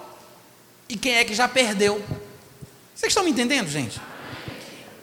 [0.87, 2.03] e quem é que já perdeu.
[2.93, 3.99] Vocês estão me entendendo, gente?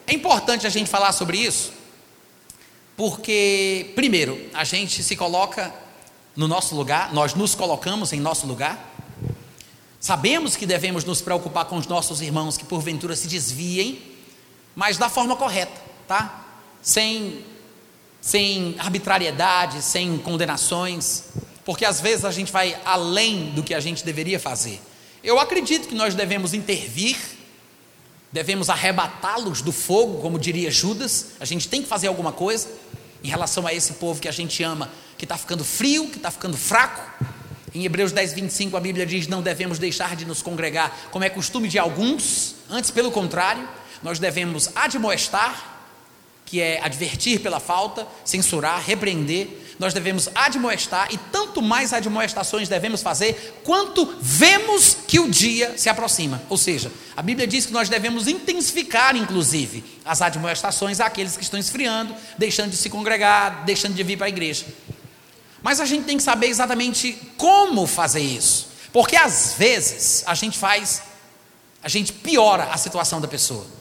[0.06, 1.72] É importante a gente falar sobre isso,
[2.96, 5.72] porque, primeiro, a gente se coloca
[6.36, 8.92] no nosso lugar, nós nos colocamos em nosso lugar.
[10.00, 14.00] Sabemos que devemos nos preocupar com os nossos irmãos que porventura se desviem,
[14.74, 16.44] mas da forma correta, tá?
[16.80, 17.44] Sem,
[18.20, 21.24] sem arbitrariedade, sem condenações,
[21.64, 24.80] porque às vezes a gente vai além do que a gente deveria fazer.
[25.22, 27.16] Eu acredito que nós devemos intervir,
[28.32, 32.68] devemos arrebatá-los do fogo, como diria Judas, a gente tem que fazer alguma coisa
[33.22, 36.30] em relação a esse povo que a gente ama, que está ficando frio, que está
[36.30, 37.02] ficando fraco.
[37.74, 41.30] Em Hebreus 10, 25, a Bíblia diz: Não devemos deixar de nos congregar, como é
[41.30, 43.68] costume de alguns, antes, pelo contrário,
[44.02, 45.79] nós devemos admoestar,
[46.50, 53.02] que é advertir pela falta, censurar, repreender, nós devemos admoestar, e tanto mais admoestações devemos
[53.02, 56.42] fazer, quanto vemos que o dia se aproxima.
[56.48, 61.58] Ou seja, a Bíblia diz que nós devemos intensificar, inclusive, as admoestações àqueles que estão
[61.58, 64.66] esfriando, deixando de se congregar, deixando de vir para a igreja.
[65.62, 70.58] Mas a gente tem que saber exatamente como fazer isso, porque às vezes a gente
[70.58, 71.00] faz,
[71.80, 73.79] a gente piora a situação da pessoa.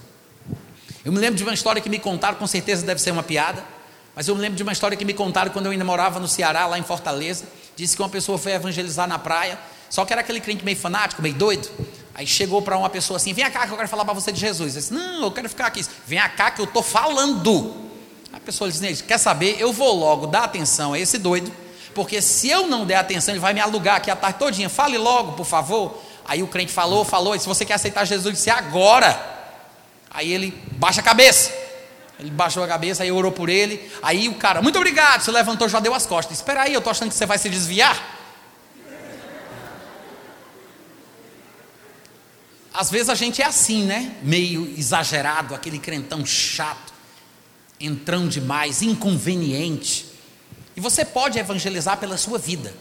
[1.10, 3.64] Eu me lembro de uma história que me contaram, com certeza deve ser uma piada
[4.20, 6.28] mas eu me lembro de uma história que me contaram quando eu ainda morava no
[6.28, 7.46] Ceará, lá em Fortaleza.
[7.74, 9.58] Disse que uma pessoa foi evangelizar na praia,
[9.90, 11.70] só que era aquele crente meio fanático, meio doido.
[12.14, 14.38] Aí chegou para uma pessoa assim: Vem cá que eu quero falar para você de
[14.38, 14.76] Jesus.
[14.76, 15.86] Ele disse: Não, eu quero ficar aqui.
[16.06, 17.74] Vem cá que eu estou falando.
[18.34, 19.56] A pessoa disse: Quer saber?
[19.58, 21.50] Eu vou logo dar atenção a esse doido,
[21.96, 24.68] porque se eu não der atenção, ele vai me alugar aqui a tarde todinha.
[24.68, 25.98] Fale logo, por favor.
[26.28, 27.36] Aí o crente falou, falou.
[27.36, 29.39] E se você quer aceitar Jesus, disse: Agora.
[30.10, 31.52] Aí ele baixa a cabeça.
[32.20, 33.90] Ele baixou a cabeça, aí orou por ele.
[34.02, 36.38] Aí o cara, muito obrigado, se levantou, já deu as costas.
[36.38, 38.18] Espera aí, eu estou achando que você vai se desviar.
[42.74, 44.16] Às vezes a gente é assim, né?
[44.22, 46.94] Meio exagerado, aquele crentão chato,
[47.80, 50.06] entrão demais, inconveniente.
[50.76, 52.74] E você pode evangelizar pela sua vida,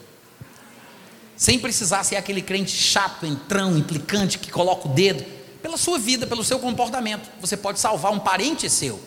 [1.36, 5.37] sem precisar ser aquele crente chato, entrão, implicante, que coloca o dedo.
[5.62, 9.00] Pela sua vida, pelo seu comportamento, você pode salvar um parente seu.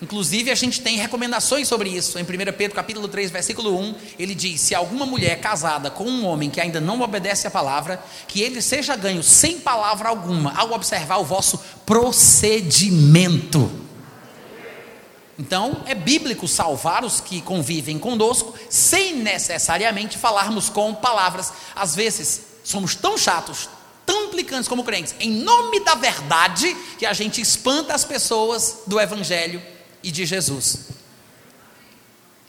[0.00, 2.18] Inclusive, a gente tem recomendações sobre isso.
[2.18, 6.04] Em 1 Pedro capítulo 3, versículo 1, ele diz: Se alguma mulher é casada com
[6.04, 10.52] um homem que ainda não obedece à palavra, que ele seja ganho sem palavra alguma,
[10.56, 13.70] ao observar o vosso procedimento.
[15.36, 21.52] Então, é bíblico salvar os que convivem conosco, sem necessariamente falarmos com palavras.
[21.74, 23.68] Às vezes, somos tão chatos,
[24.08, 28.98] tão implicantes como crentes, em nome da verdade, que a gente espanta as pessoas do
[28.98, 29.60] evangelho
[30.02, 30.88] e de Jesus.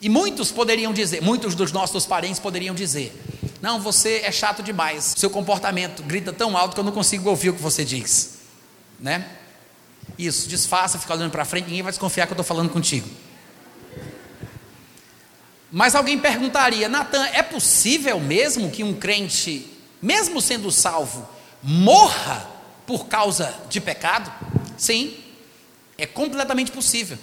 [0.01, 3.13] E muitos poderiam dizer, muitos dos nossos parentes poderiam dizer:
[3.61, 7.49] Não, você é chato demais, seu comportamento grita tão alto que eu não consigo ouvir
[7.49, 8.37] o que você diz.
[8.97, 9.27] Né?
[10.17, 13.09] Isso, disfarça, fica olhando para frente, ninguém vai desconfiar que eu estou falando contigo.
[15.69, 19.69] Mas alguém perguntaria: Natan, é possível mesmo que um crente,
[20.01, 21.27] mesmo sendo salvo,
[21.61, 22.47] morra
[22.85, 24.31] por causa de pecado?
[24.77, 25.15] Sim,
[25.97, 27.17] é completamente possível.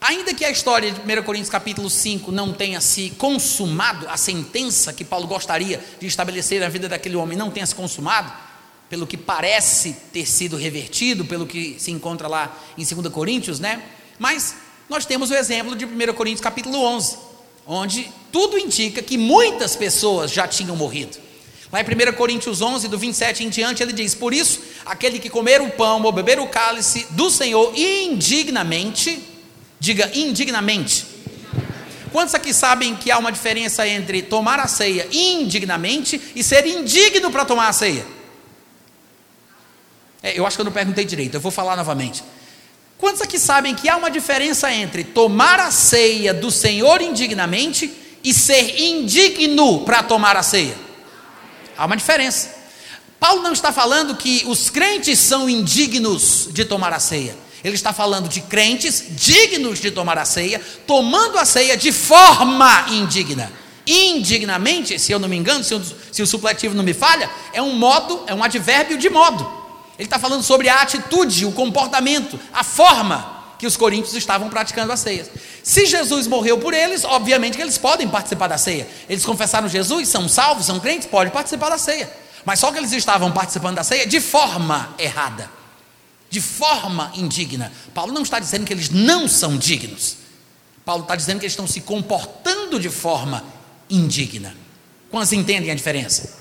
[0.00, 4.92] Ainda que a história de 1 Coríntios capítulo 5 não tenha se consumado, a sentença
[4.92, 8.32] que Paulo gostaria de estabelecer na vida daquele homem não tenha se consumado,
[8.88, 13.82] pelo que parece ter sido revertido, pelo que se encontra lá em 2 Coríntios, né?
[14.18, 14.56] Mas
[14.88, 17.16] nós temos o exemplo de 1 Coríntios capítulo 11,
[17.66, 21.18] onde tudo indica que muitas pessoas já tinham morrido.
[21.72, 25.30] Lá em 1 Coríntios 11, do 27 em diante, ele diz: Por isso, aquele que
[25.30, 29.30] comer o pão ou beber o cálice do Senhor indignamente,
[29.80, 31.06] Diga indignamente.
[32.12, 37.30] Quantos aqui sabem que há uma diferença entre tomar a ceia indignamente e ser indigno
[37.30, 38.04] para tomar a ceia?
[40.22, 42.22] É, eu acho que eu não perguntei direito, eu vou falar novamente.
[42.98, 47.90] Quantos aqui sabem que há uma diferença entre tomar a ceia do Senhor indignamente
[48.22, 50.76] e ser indigno para tomar a ceia?
[51.80, 52.54] Há uma diferença.
[53.18, 57.34] Paulo não está falando que os crentes são indignos de tomar a ceia.
[57.64, 62.84] Ele está falando de crentes dignos de tomar a ceia, tomando a ceia de forma
[62.90, 63.50] indigna,
[63.86, 65.74] indignamente, se eu não me engano, se,
[66.12, 69.50] se o supletivo não me falha, é um modo, é um advérbio de modo.
[69.98, 74.90] Ele está falando sobre a atitude, o comportamento, a forma que os coríntios estavam praticando
[74.90, 75.28] a ceia.
[75.62, 78.88] Se Jesus morreu por eles, obviamente que eles podem participar da ceia.
[79.06, 82.10] Eles confessaram Jesus, são salvos, são crentes, podem participar da ceia.
[82.42, 85.50] Mas só que eles estavam participando da ceia de forma errada,
[86.30, 87.70] de forma indigna.
[87.92, 90.16] Paulo não está dizendo que eles não são dignos.
[90.82, 93.44] Paulo está dizendo que eles estão se comportando de forma
[93.90, 94.56] indigna.
[95.10, 96.38] Quantos entendem a diferença?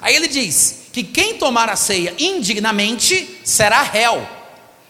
[0.00, 4.24] Aí ele diz que quem tomar a ceia indignamente será réu,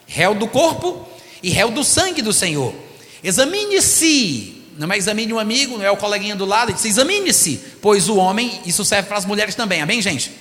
[0.07, 1.09] réu do corpo
[1.43, 2.75] e réu do sangue do Senhor.
[3.23, 8.09] Examine-se, não é examine um amigo, não é o coleguinha do lado, diz: examine-se, pois
[8.09, 10.33] o homem, isso serve para as mulheres também, amém, gente?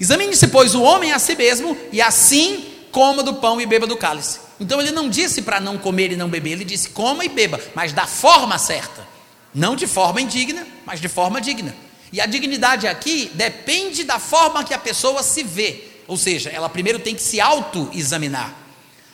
[0.00, 3.96] Examine-se, pois o homem a si mesmo, e assim coma do pão e beba do
[3.96, 4.40] cálice.
[4.60, 7.60] Então ele não disse para não comer e não beber, ele disse coma e beba,
[7.74, 9.06] mas da forma certa.
[9.54, 11.74] Não de forma indigna, mas de forma digna.
[12.12, 15.84] E a dignidade aqui depende da forma que a pessoa se vê.
[16.06, 18.54] Ou seja, ela primeiro tem que se auto-examinar.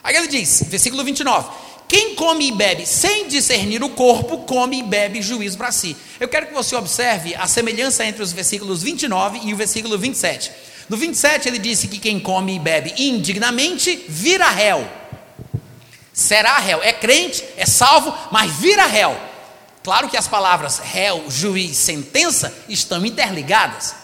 [0.05, 1.49] Aí ele diz, versículo 29.
[1.87, 5.97] Quem come e bebe sem discernir o corpo, come e bebe juízo para si.
[6.19, 10.51] Eu quero que você observe a semelhança entre os versículos 29 e o versículo 27.
[10.87, 14.87] No 27 ele disse que quem come e bebe indignamente vira réu.
[16.13, 16.83] Será réu.
[16.83, 19.19] É crente, é salvo, mas vira réu.
[19.83, 23.95] Claro que as palavras réu, juiz, sentença estão interligadas.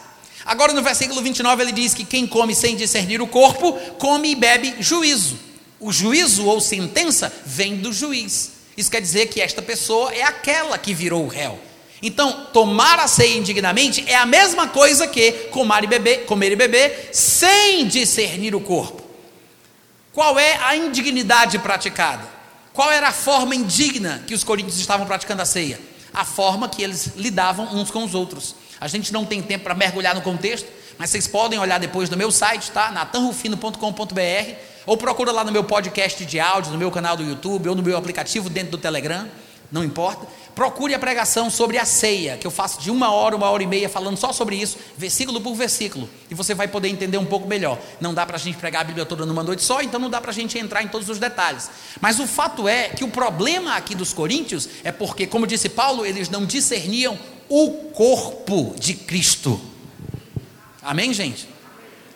[0.43, 4.35] Agora no versículo 29 ele diz que quem come sem discernir o corpo, come e
[4.35, 5.50] bebe juízo.
[5.81, 8.51] O juízo ou sentença vem do juiz.
[8.77, 11.59] Isso quer dizer que esta pessoa é aquela que virou o réu.
[12.03, 16.55] Então, tomar a ceia indignamente é a mesma coisa que comer e beber, comer e
[16.55, 19.01] beber sem discernir o corpo.
[20.13, 22.27] Qual é a indignidade praticada?
[22.73, 25.79] Qual era a forma indigna que os coríntios estavam praticando a ceia?
[26.13, 28.55] A forma que eles lidavam uns com os outros.
[28.79, 30.67] A gente não tem tempo para mergulhar no contexto,
[30.97, 32.91] mas vocês podem olhar depois no meu site, tá?
[32.91, 37.75] natanrufino.com.br, ou procura lá no meu podcast de áudio, no meu canal do YouTube, ou
[37.75, 39.27] no meu aplicativo dentro do Telegram,
[39.71, 40.27] não importa.
[40.53, 43.65] Procure a pregação sobre a ceia, que eu faço de uma hora, uma hora e
[43.65, 47.47] meia, falando só sobre isso, versículo por versículo, e você vai poder entender um pouco
[47.47, 47.79] melhor.
[48.01, 50.19] Não dá para a gente pregar a Bíblia toda numa noite só, então não dá
[50.19, 51.69] para a gente entrar em todos os detalhes.
[52.01, 56.05] Mas o fato é que o problema aqui dos coríntios é porque, como disse Paulo,
[56.05, 57.17] eles não discerniam
[57.47, 59.59] o corpo de Cristo.
[60.81, 61.50] Amém, gente?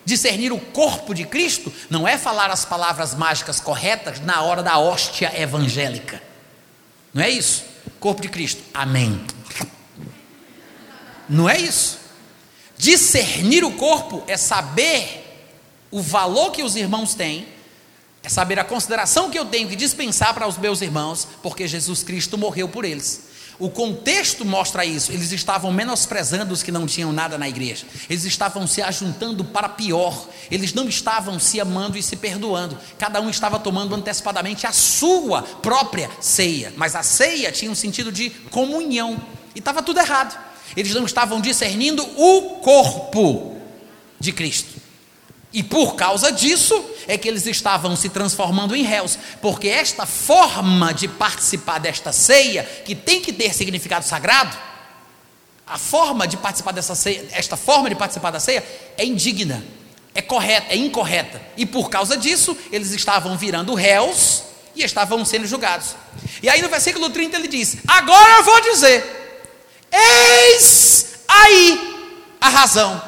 [0.05, 4.77] Discernir o corpo de Cristo não é falar as palavras mágicas corretas na hora da
[4.77, 6.21] hóstia evangélica.
[7.13, 7.75] Não é isso
[8.05, 8.61] corpo de Cristo.
[8.71, 9.19] Amém.
[11.27, 11.97] Não é isso.
[12.77, 15.23] Discernir o corpo é saber
[15.89, 17.47] o valor que os irmãos têm,
[18.21, 22.03] é saber a consideração que eu tenho que dispensar para os meus irmãos, porque Jesus
[22.03, 23.23] Cristo morreu por eles.
[23.57, 25.11] O contexto mostra isso.
[25.11, 27.85] Eles estavam menosprezando os que não tinham nada na igreja.
[28.09, 30.27] Eles estavam se ajuntando para pior.
[30.51, 32.77] Eles não estavam se amando e se perdoando.
[32.97, 36.73] Cada um estava tomando antecipadamente a sua própria ceia.
[36.75, 39.21] Mas a ceia tinha um sentido de comunhão.
[39.55, 40.37] E estava tudo errado.
[40.75, 43.55] Eles não estavam discernindo o corpo
[44.19, 44.84] de Cristo.
[45.55, 50.93] E por causa disso é que eles estavam se transformando em réus, porque esta forma
[50.93, 54.53] de participar desta ceia, que tem que ter significado sagrado,
[55.65, 58.65] a forma de participar dessa ceia, esta forma de participar da ceia
[58.97, 59.63] é indigna,
[60.13, 61.41] é correta, é incorreta.
[61.55, 64.43] E por causa disso, eles estavam virando réus
[64.75, 65.95] e estavam sendo julgados.
[66.43, 69.39] E aí no versículo 30 ele diz: Agora eu vou dizer,
[69.89, 73.01] eis aí a razão,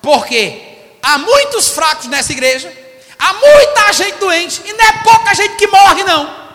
[0.00, 0.67] porque
[1.02, 2.72] Há muitos fracos nessa igreja,
[3.18, 6.48] há muita gente doente, e não é pouca gente que morre, não.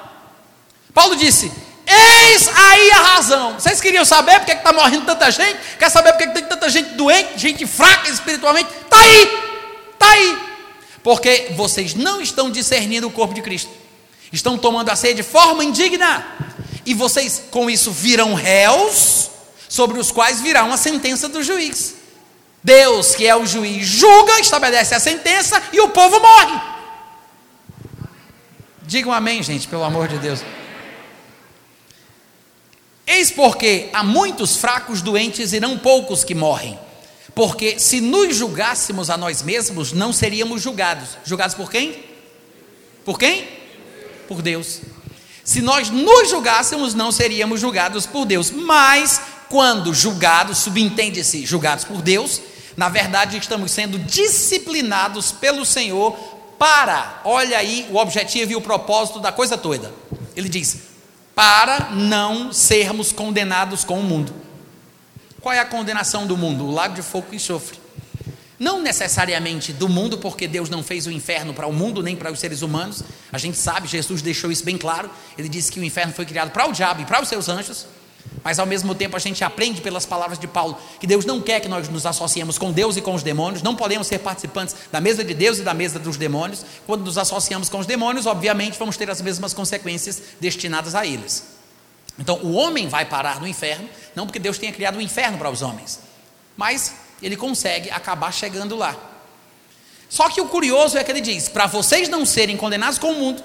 [0.93, 1.51] Paulo disse:
[1.85, 3.59] Eis aí a razão.
[3.59, 5.57] Vocês queriam saber por que está morrendo tanta gente?
[5.77, 8.69] Quer saber por que tem tanta gente doente, gente fraca espiritualmente?
[8.83, 9.41] Está aí,
[9.93, 10.37] está aí.
[11.03, 13.69] Porque vocês não estão discernindo o corpo de Cristo,
[14.31, 16.25] estão tomando a ceia de forma indigna,
[16.85, 19.29] e vocês com isso viram réus,
[19.67, 21.95] sobre os quais virá uma sentença do juiz.
[22.63, 26.61] Deus, que é o juiz, julga, estabelece a sentença e o povo morre.
[28.83, 30.41] Digam amém, gente, pelo amor de Deus.
[33.05, 36.79] Eis porque há muitos fracos, doentes e não poucos que morrem.
[37.35, 41.17] Porque se nos julgássemos a nós mesmos, não seríamos julgados.
[41.25, 42.03] Julgados por quem?
[43.03, 43.47] Por quem?
[44.27, 44.79] Por Deus.
[45.43, 48.51] Se nós nos julgássemos, não seríamos julgados por Deus.
[48.51, 52.41] Mas, quando julgados, subentende-se julgados por Deus,
[52.75, 56.13] na verdade, estamos sendo disciplinados pelo Senhor
[56.57, 59.93] para, olha aí o objetivo e o propósito da coisa toda.
[60.35, 60.77] Ele diz:
[61.35, 64.33] para não sermos condenados com o mundo.
[65.41, 66.65] Qual é a condenação do mundo?
[66.65, 67.77] O lago de fogo e enxofre.
[68.57, 72.31] Não necessariamente do mundo, porque Deus não fez o inferno para o mundo nem para
[72.31, 73.03] os seres humanos.
[73.31, 75.09] A gente sabe, Jesus deixou isso bem claro.
[75.37, 77.85] Ele disse que o inferno foi criado para o diabo e para os seus anjos.
[78.43, 81.59] Mas ao mesmo tempo a gente aprende pelas palavras de Paulo que Deus não quer
[81.59, 84.99] que nós nos associemos com Deus e com os demônios, não podemos ser participantes da
[84.99, 86.65] mesa de Deus e da mesa dos demônios.
[86.85, 91.43] Quando nos associamos com os demônios, obviamente vamos ter as mesmas consequências destinadas a eles.
[92.19, 95.49] Então o homem vai parar no inferno, não porque Deus tenha criado o inferno para
[95.49, 95.99] os homens,
[96.55, 98.95] mas ele consegue acabar chegando lá.
[100.09, 103.15] Só que o curioso é que ele diz: para vocês não serem condenados com o
[103.15, 103.43] mundo,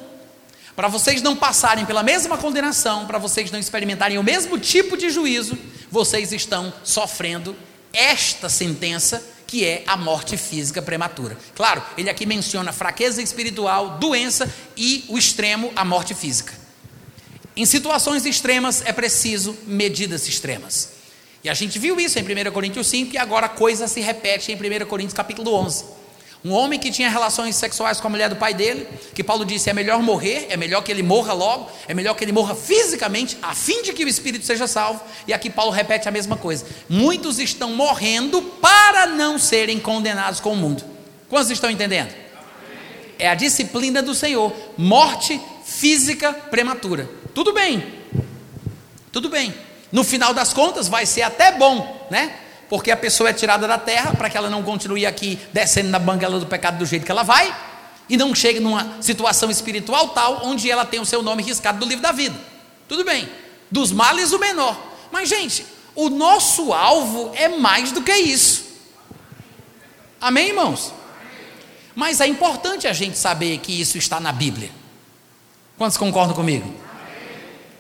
[0.78, 5.10] para vocês não passarem pela mesma condenação, para vocês não experimentarem o mesmo tipo de
[5.10, 5.58] juízo,
[5.90, 7.56] vocês estão sofrendo
[7.92, 11.36] esta sentença que é a morte física prematura.
[11.56, 16.54] Claro, ele aqui menciona fraqueza espiritual, doença e o extremo, a morte física.
[17.56, 20.90] Em situações extremas é preciso medidas extremas.
[21.42, 24.52] E a gente viu isso em 1 Coríntios 5 e agora a coisa se repete
[24.52, 25.98] em 1 Coríntios capítulo 11.
[26.44, 29.68] Um homem que tinha relações sexuais com a mulher do pai dele, que Paulo disse
[29.68, 33.36] é melhor morrer, é melhor que ele morra logo, é melhor que ele morra fisicamente,
[33.42, 35.00] a fim de que o espírito seja salvo.
[35.26, 36.64] E aqui Paulo repete a mesma coisa.
[36.88, 40.84] Muitos estão morrendo para não serem condenados com o mundo.
[41.28, 42.14] Quantos estão entendendo?
[43.18, 47.10] É a disciplina do Senhor, morte física prematura.
[47.34, 47.84] Tudo bem,
[49.10, 49.52] tudo bem.
[49.90, 52.32] No final das contas, vai ser até bom, né?
[52.68, 55.98] Porque a pessoa é tirada da terra para que ela não continue aqui descendo na
[55.98, 57.54] banguela do pecado do jeito que ela vai
[58.08, 61.86] e não chegue numa situação espiritual tal onde ela tem o seu nome riscado do
[61.86, 62.38] livro da vida.
[62.86, 63.28] Tudo bem.
[63.70, 64.78] Dos males o menor.
[65.10, 65.64] Mas gente,
[65.94, 68.66] o nosso alvo é mais do que isso.
[70.20, 70.92] Amém, irmãos?
[71.94, 74.70] Mas é importante a gente saber que isso está na Bíblia.
[75.76, 76.72] Quantos concordam comigo?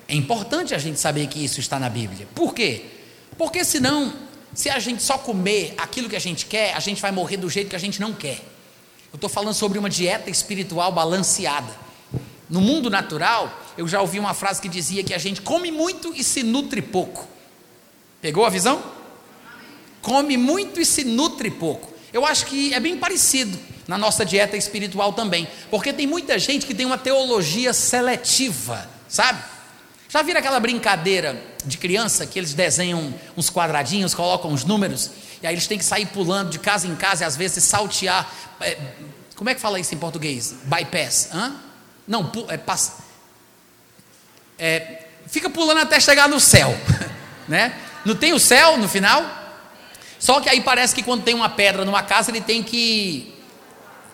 [0.06, 2.26] É importante a gente saber que isso está na Bíblia.
[2.34, 2.84] Por quê?
[3.36, 4.12] Porque senão,
[4.58, 7.48] se a gente só comer aquilo que a gente quer, a gente vai morrer do
[7.48, 8.40] jeito que a gente não quer.
[9.12, 11.72] Eu estou falando sobre uma dieta espiritual balanceada.
[12.50, 16.12] No mundo natural, eu já ouvi uma frase que dizia que a gente come muito
[16.12, 17.24] e se nutre pouco.
[18.20, 18.82] Pegou a visão?
[20.02, 21.94] Come muito e se nutre pouco.
[22.12, 23.56] Eu acho que é bem parecido
[23.86, 29.40] na nossa dieta espiritual também, porque tem muita gente que tem uma teologia seletiva, sabe?
[30.08, 35.10] Já viram aquela brincadeira de criança que eles desenham uns quadradinhos, colocam os números,
[35.42, 38.26] e aí eles têm que sair pulando de casa em casa e às vezes saltear.
[38.60, 38.78] É,
[39.36, 40.54] como é que fala isso em português?
[40.64, 41.28] Bypass.
[41.32, 41.56] Hã?
[42.06, 42.94] Não, é, passa,
[44.58, 46.74] é, fica pulando até chegar no céu.
[47.48, 47.72] Né?
[48.04, 49.24] Não tem o céu no final?
[50.18, 53.34] Só que aí parece que quando tem uma pedra numa casa, ele tem que.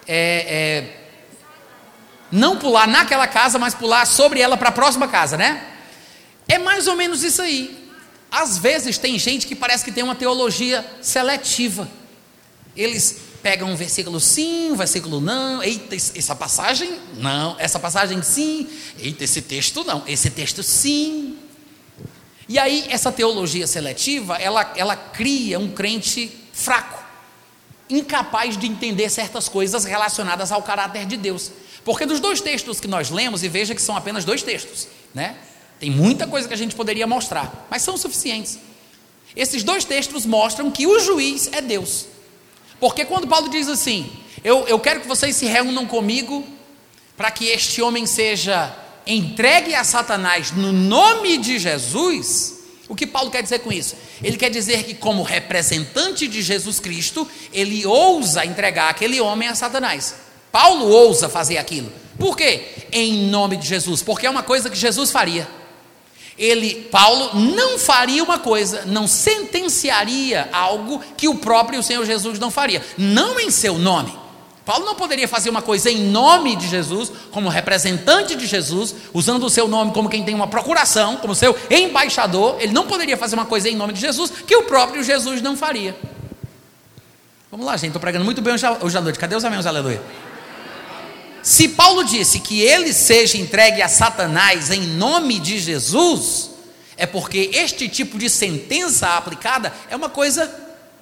[0.07, 0.97] É, é,
[2.30, 5.74] não pular naquela casa, mas pular sobre ela para a próxima casa, né?
[6.49, 7.84] É mais ou menos isso aí.
[8.30, 11.88] Às vezes tem gente que parece que tem uma teologia seletiva.
[12.76, 15.62] Eles pegam um versículo sim, um versículo não.
[15.62, 18.66] Eita, essa passagem não, essa passagem sim.
[18.99, 21.38] Eita, esse texto não, esse texto sim.
[22.49, 27.03] E aí essa teologia seletiva, ela, ela cria um crente fraco,
[27.88, 31.53] incapaz de entender certas coisas relacionadas ao caráter de Deus.
[31.84, 35.36] Porque dos dois textos que nós lemos, e veja que são apenas dois textos, né?
[35.79, 38.59] Tem muita coisa que a gente poderia mostrar, mas são suficientes.
[39.37, 42.07] Esses dois textos mostram que o juiz é Deus.
[42.79, 44.11] Porque quando Paulo diz assim:
[44.43, 46.47] Eu, eu quero que vocês se reúnam comigo
[47.16, 48.75] para que este homem seja
[49.07, 52.55] entregue a Satanás no nome de Jesus.
[52.89, 53.97] O que Paulo quer dizer com isso?
[54.22, 59.55] Ele quer dizer que, como representante de Jesus Cristo, ele ousa entregar aquele homem a
[59.55, 60.14] Satanás.
[60.53, 61.91] Paulo ousa fazer aquilo.
[62.18, 62.62] Por quê?
[62.93, 65.49] Em nome de Jesus, porque é uma coisa que Jesus faria.
[66.39, 72.51] Ele, Paulo, não faria uma coisa, não sentenciaria algo que o próprio Senhor Jesus não
[72.51, 74.24] faria, não em seu nome.
[74.64, 79.45] Paulo não poderia fazer uma coisa em nome de Jesus, como representante de Jesus, usando
[79.45, 82.57] o seu nome como quem tem uma procuração, como seu embaixador.
[82.59, 85.55] Ele não poderia fazer uma coisa em nome de Jesus que o próprio Jesus não
[85.55, 85.95] faria.
[87.51, 89.18] Vamos lá, gente, estou pregando muito bem hoje à noite.
[89.18, 89.66] Cadê os amigos?
[89.66, 90.03] Aleluia.
[91.45, 96.53] Se Paulo disse que ele seja entregue a Satanás em nome de Jesus,
[96.97, 100.51] é porque este tipo de sentença aplicada é uma coisa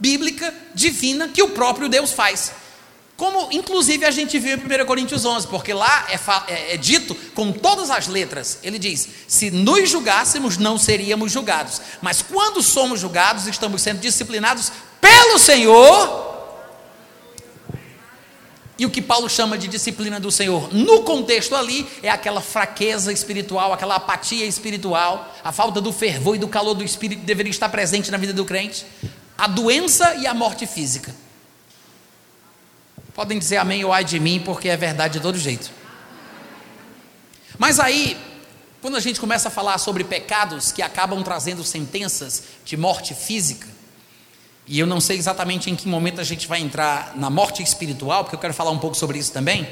[0.01, 2.51] bíblica, divina, que o próprio Deus faz.
[3.17, 6.19] Como inclusive a gente viu em 1 Coríntios 11, porque lá é,
[6.53, 11.81] é, é, dito com todas as letras: ele diz, se nos julgássemos, não seríamos julgados,
[12.01, 16.32] mas quando somos julgados, estamos sendo disciplinados pelo Senhor
[18.83, 23.13] E o que Paulo chama de disciplina do Senhor, no contexto ali, é aquela fraqueza
[23.13, 27.53] espiritual, aquela apatia espiritual, a falta do fervor e do calor do espírito que deveria
[27.53, 28.85] estar presente na vida do crente,
[29.39, 31.15] a doença e a morte física.
[33.15, 35.71] Podem dizer amém ou ai de mim, porque é verdade de todo jeito.
[37.57, 38.17] Mas aí,
[38.81, 43.69] quando a gente começa a falar sobre pecados que acabam trazendo sentenças de morte física,
[44.67, 48.25] e eu não sei exatamente em que momento a gente vai entrar na morte espiritual,
[48.25, 49.69] porque eu quero falar um pouco sobre isso também.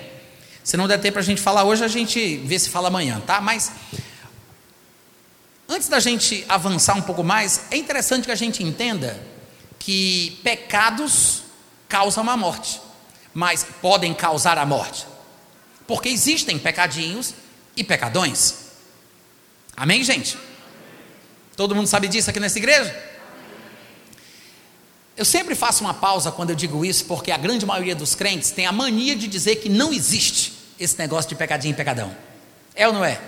[0.64, 3.20] Se não der tempo para a gente falar hoje, a gente vê se fala amanhã,
[3.20, 3.40] tá?
[3.40, 3.72] Mas
[5.68, 9.20] antes da gente avançar um pouco mais, é interessante que a gente entenda
[9.78, 11.44] que pecados
[11.88, 12.80] causam a morte,
[13.32, 15.06] mas podem causar a morte,
[15.86, 17.34] porque existem pecadinhos
[17.76, 18.70] e pecadões.
[19.76, 20.36] Amém, gente?
[21.56, 23.09] Todo mundo sabe disso aqui nessa igreja?
[25.20, 28.52] Eu sempre faço uma pausa quando eu digo isso, porque a grande maioria dos crentes
[28.52, 32.16] tem a mania de dizer que não existe esse negócio de pecadinho e pecadão.
[32.74, 33.20] É ou não é?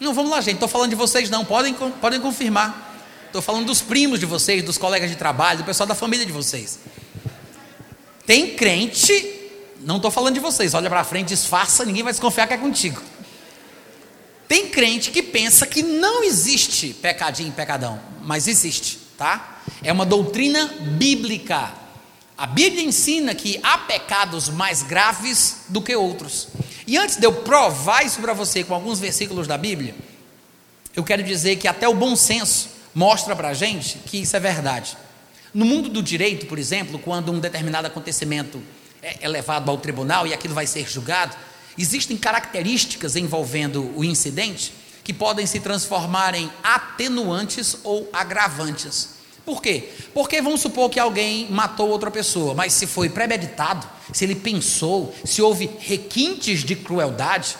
[0.00, 2.96] Não, vamos lá, gente, estou falando de vocês, não, podem, podem confirmar.
[3.26, 6.32] Estou falando dos primos de vocês, dos colegas de trabalho, do pessoal da família de
[6.32, 6.78] vocês.
[8.24, 9.50] Tem crente,
[9.82, 13.02] não estou falando de vocês, olha para frente, disfarça, ninguém vai desconfiar que é contigo.
[14.48, 19.54] Tem crente que pensa que não existe pecadinho e pecadão, mas existe, tá?
[19.82, 20.66] é uma doutrina
[20.98, 21.72] bíblica.
[22.36, 26.48] A Bíblia ensina que há pecados mais graves do que outros.
[26.86, 29.94] E antes de eu provar isso para você com alguns versículos da Bíblia,
[30.96, 34.40] eu quero dizer que até o bom senso mostra para a gente que isso é
[34.40, 34.96] verdade.
[35.52, 38.60] No mundo do direito, por exemplo, quando um determinado acontecimento
[39.00, 41.36] é levado ao tribunal e aquilo vai ser julgado,
[41.78, 44.72] existem características envolvendo o incidente
[45.04, 49.10] que podem se transformar em atenuantes ou agravantes.
[49.44, 49.90] Por quê?
[50.14, 55.14] Porque vamos supor que alguém matou outra pessoa, mas se foi premeditado, se ele pensou,
[55.22, 57.56] se houve requintes de crueldade,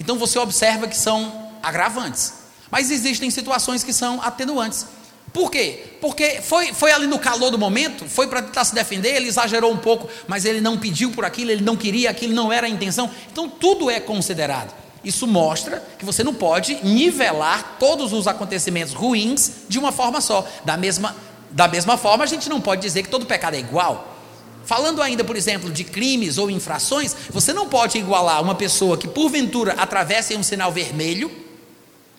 [0.00, 2.32] então você observa que são agravantes.
[2.70, 4.86] Mas existem situações que são atenuantes.
[5.32, 5.84] Por quê?
[6.00, 9.70] Porque foi, foi ali no calor do momento, foi para tentar se defender, ele exagerou
[9.70, 12.70] um pouco, mas ele não pediu por aquilo, ele não queria aquilo, não era a
[12.70, 13.10] intenção.
[13.30, 14.72] Então tudo é considerado.
[15.08, 20.46] Isso mostra que você não pode nivelar todos os acontecimentos ruins de uma forma só.
[20.66, 21.16] Da mesma,
[21.50, 24.18] da mesma forma, a gente não pode dizer que todo pecado é igual.
[24.66, 29.08] Falando ainda, por exemplo, de crimes ou infrações, você não pode igualar uma pessoa que
[29.08, 31.32] porventura atravessa um sinal vermelho,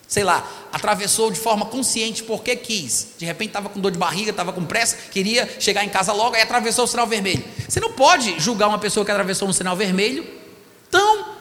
[0.08, 3.10] sei lá, atravessou de forma consciente porque quis.
[3.20, 6.36] De repente estava com dor de barriga, estava com pressa, queria chegar em casa logo,
[6.36, 7.44] e atravessou o sinal vermelho.
[7.68, 10.39] Você não pode julgar uma pessoa que atravessou um sinal vermelho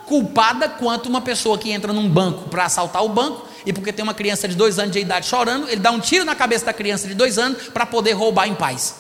[0.09, 4.03] culpada quanto uma pessoa que entra num banco para assaltar o banco e porque tem
[4.03, 6.73] uma criança de dois anos de idade chorando, ele dá um tiro na cabeça da
[6.73, 8.95] criança de dois anos para poder roubar em paz.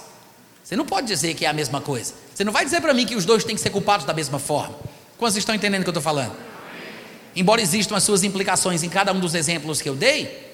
[0.62, 2.12] Você não pode dizer que é a mesma coisa.
[2.34, 4.38] Você não vai dizer para mim que os dois têm que ser culpados da mesma
[4.38, 4.74] forma.
[5.16, 6.32] Quantos estão entendendo o que eu estou falando?
[7.34, 10.52] Embora existam as suas implicações em cada um dos exemplos que eu dei,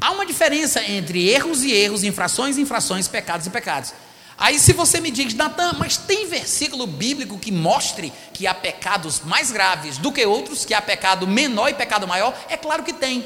[0.00, 3.92] há uma diferença entre erros e erros, infrações e infrações, pecados e pecados.
[4.40, 9.20] Aí, se você me diz, Natan, mas tem versículo bíblico que mostre que há pecados
[9.22, 12.34] mais graves do que outros, que há pecado menor e pecado maior?
[12.48, 13.22] É claro que tem.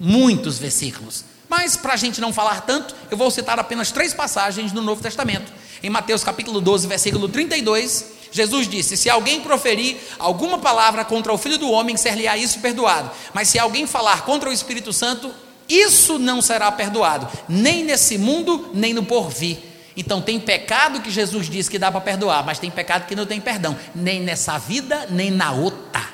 [0.00, 1.24] Muitos versículos.
[1.48, 5.00] Mas, para a gente não falar tanto, eu vou citar apenas três passagens no Novo
[5.00, 5.52] Testamento.
[5.80, 11.38] Em Mateus capítulo 12, versículo 32, Jesus disse: Se alguém proferir alguma palavra contra o
[11.38, 13.12] filho do homem, ser-lhe-á isso perdoado.
[13.32, 15.32] Mas se alguém falar contra o Espírito Santo,
[15.68, 19.67] isso não será perdoado, nem nesse mundo, nem no porvir.
[19.98, 23.26] Então tem pecado que Jesus diz que dá para perdoar, mas tem pecado que não
[23.26, 26.08] tem perdão, nem nessa vida, nem na outra.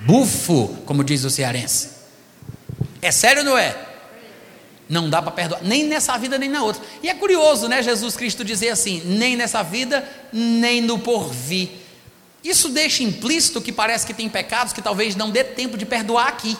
[0.00, 1.90] Bufo, como diz o cearense.
[3.00, 3.76] É sério ou não é?
[4.88, 6.82] Não dá para perdoar, nem nessa vida, nem na outra.
[7.04, 11.68] E é curioso, né, Jesus Cristo dizer assim: nem nessa vida, nem no porvir.
[12.42, 16.26] Isso deixa implícito que parece que tem pecados que talvez não dê tempo de perdoar
[16.26, 16.58] aqui,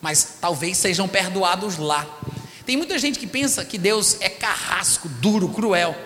[0.00, 2.04] mas talvez sejam perdoados lá.
[2.64, 5.96] Tem muita gente que pensa que Deus é carrasco, duro, cruel,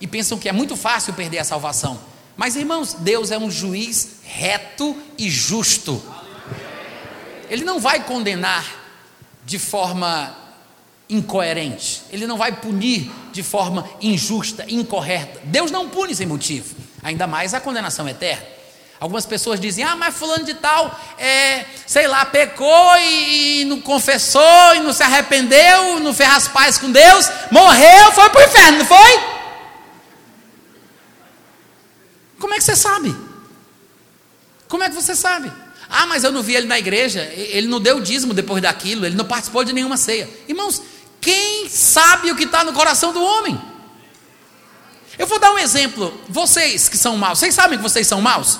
[0.00, 2.00] e pensam que é muito fácil perder a salvação.
[2.36, 6.02] Mas, irmãos, Deus é um juiz reto e justo.
[7.48, 8.64] Ele não vai condenar
[9.44, 10.36] de forma
[11.08, 15.40] incoerente, ele não vai punir de forma injusta, incorreta.
[15.44, 18.55] Deus não pune sem motivo, ainda mais a condenação eterna.
[18.98, 23.80] Algumas pessoas dizem, ah, mas fulano de tal, é, sei lá, pecou e, e, não
[23.80, 28.44] confessou, e não se arrependeu, não fez as pazes com Deus, morreu, foi para o
[28.44, 29.20] inferno, não foi?
[32.38, 33.14] Como é que você sabe?
[34.66, 35.52] Como é que você sabe?
[35.88, 39.14] Ah, mas eu não vi ele na igreja, ele não deu dízimo depois daquilo, ele
[39.14, 40.28] não participou de nenhuma ceia.
[40.48, 40.82] Irmãos,
[41.20, 43.60] quem sabe o que está no coração do homem?
[45.18, 46.18] Eu vou dar um exemplo.
[46.28, 48.58] Vocês que são maus, vocês sabem que vocês são maus?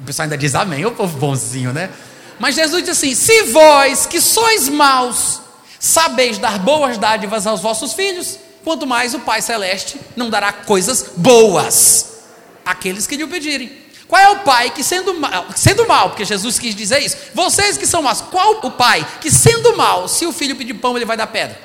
[0.00, 1.90] O pessoal ainda diz amém, o povo bonzinho, né?
[2.38, 5.40] Mas Jesus diz assim: Se vós que sois maus,
[5.78, 11.10] sabeis dar boas dádivas aos vossos filhos, quanto mais o Pai Celeste não dará coisas
[11.16, 12.22] boas
[12.64, 13.88] àqueles que lhe o pedirem.
[14.06, 17.76] Qual é o pai que sendo mal, sendo mal, porque Jesus quis dizer isso, vocês
[17.76, 21.04] que são maus, qual o pai que sendo mal, se o filho pedir pão, ele
[21.04, 21.60] vai dar pedra?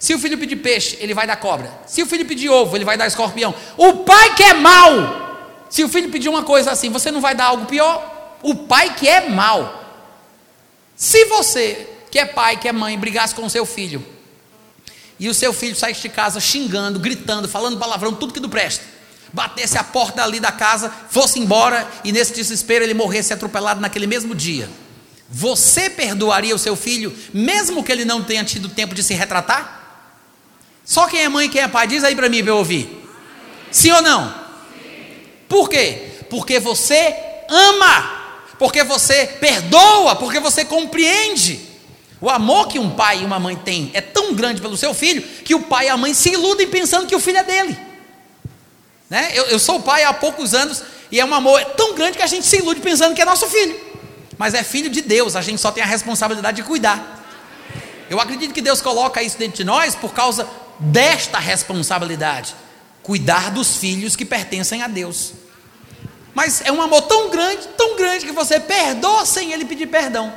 [0.00, 1.70] Se o filho pedir peixe, ele vai dar cobra.
[1.86, 3.54] Se o filho pedir ovo, ele vai dar escorpião.
[3.76, 5.21] O pai que é mal,
[5.72, 8.36] se o filho pedir uma coisa assim, você não vai dar algo pior?
[8.42, 9.82] O pai que é mal.
[10.94, 14.04] Se você, que é pai, que é mãe, brigasse com o seu filho,
[15.18, 18.84] e o seu filho saísse de casa xingando, gritando, falando palavrão, tudo que não presta,
[19.32, 24.06] batesse a porta ali da casa, fosse embora e nesse desespero ele morresse atropelado naquele
[24.06, 24.68] mesmo dia,
[25.30, 30.04] você perdoaria o seu filho, mesmo que ele não tenha tido tempo de se retratar?
[30.84, 33.08] Só quem é mãe e quem é pai, diz aí para mim para eu ouvir.
[33.70, 34.41] Sim ou não?
[35.52, 36.08] Por quê?
[36.30, 37.14] Porque você
[37.46, 41.60] ama, porque você perdoa, porque você compreende.
[42.22, 45.20] O amor que um pai e uma mãe têm é tão grande pelo seu filho
[45.20, 47.78] que o pai e a mãe se iludem pensando que o filho é dele.
[49.10, 49.30] Né?
[49.34, 52.26] Eu, eu sou pai há poucos anos e é um amor tão grande que a
[52.26, 53.78] gente se ilude pensando que é nosso filho.
[54.38, 57.22] Mas é filho de Deus, a gente só tem a responsabilidade de cuidar.
[58.08, 60.48] Eu acredito que Deus coloca isso dentro de nós por causa
[60.78, 62.54] desta responsabilidade:
[63.02, 65.41] cuidar dos filhos que pertencem a Deus.
[66.34, 70.32] Mas é um amor tão grande, tão grande, que você perdoa sem ele pedir perdão.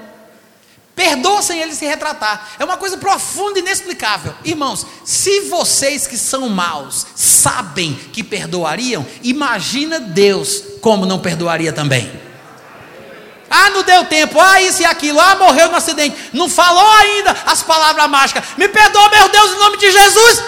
[0.96, 2.52] Perdoa sem ele se retratar.
[2.58, 4.34] É uma coisa profunda e inexplicável.
[4.46, 12.10] Irmãos, se vocês que são maus sabem que perdoariam, imagina Deus como não perdoaria também.
[13.50, 14.40] Ah, não deu tempo.
[14.40, 15.20] Ah, isso e aquilo.
[15.20, 16.16] Ah, morreu no acidente.
[16.34, 18.44] Não falou ainda as palavras mágicas.
[18.58, 20.44] Me perdoa, meu Deus, em nome de Jesus.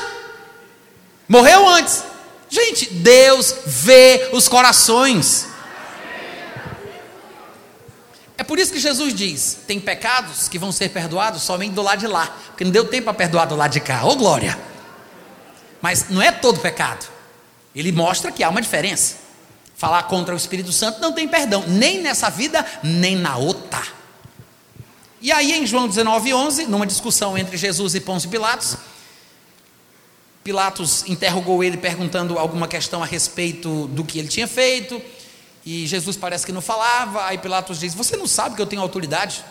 [1.27, 2.03] Morreu antes.
[2.49, 5.47] Gente, Deus vê os corações.
[8.37, 11.99] É por isso que Jesus diz: tem pecados que vão ser perdoados somente do lado
[11.99, 14.05] de lá, porque não deu tempo para perdoar do lado de cá.
[14.05, 14.57] Ô glória!
[15.81, 17.07] Mas não é todo pecado.
[17.75, 19.15] Ele mostra que há uma diferença.
[19.75, 23.83] Falar contra o Espírito Santo não tem perdão, nem nessa vida, nem na outra.
[25.21, 28.77] E aí em João 19, 11, numa discussão entre Jesus e Pôncio Pilatos,
[30.47, 35.01] Pilatos interrogou ele perguntando alguma questão a respeito do que ele tinha feito,
[35.65, 38.81] e Jesus parece que não falava, aí Pilatos diz: Você não sabe que eu tenho
[38.81, 39.43] autoridade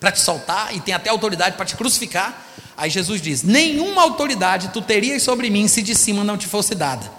[0.00, 2.46] para te soltar e tem até autoridade para te crucificar?
[2.78, 6.74] Aí Jesus diz: Nenhuma autoridade tu terias sobre mim se de cima não te fosse
[6.74, 7.12] dada.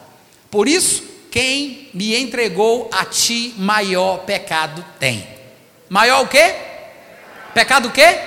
[0.49, 5.27] Por isso, quem me entregou a ti, maior pecado tem.
[5.87, 6.55] Maior o quê?
[7.53, 8.17] Pecado o quê?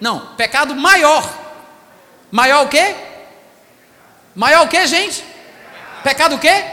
[0.00, 1.30] Não, pecado maior.
[2.30, 3.12] Maior o quê?
[4.34, 5.24] Maior o quê, gente?
[6.02, 6.64] Pecado o quê?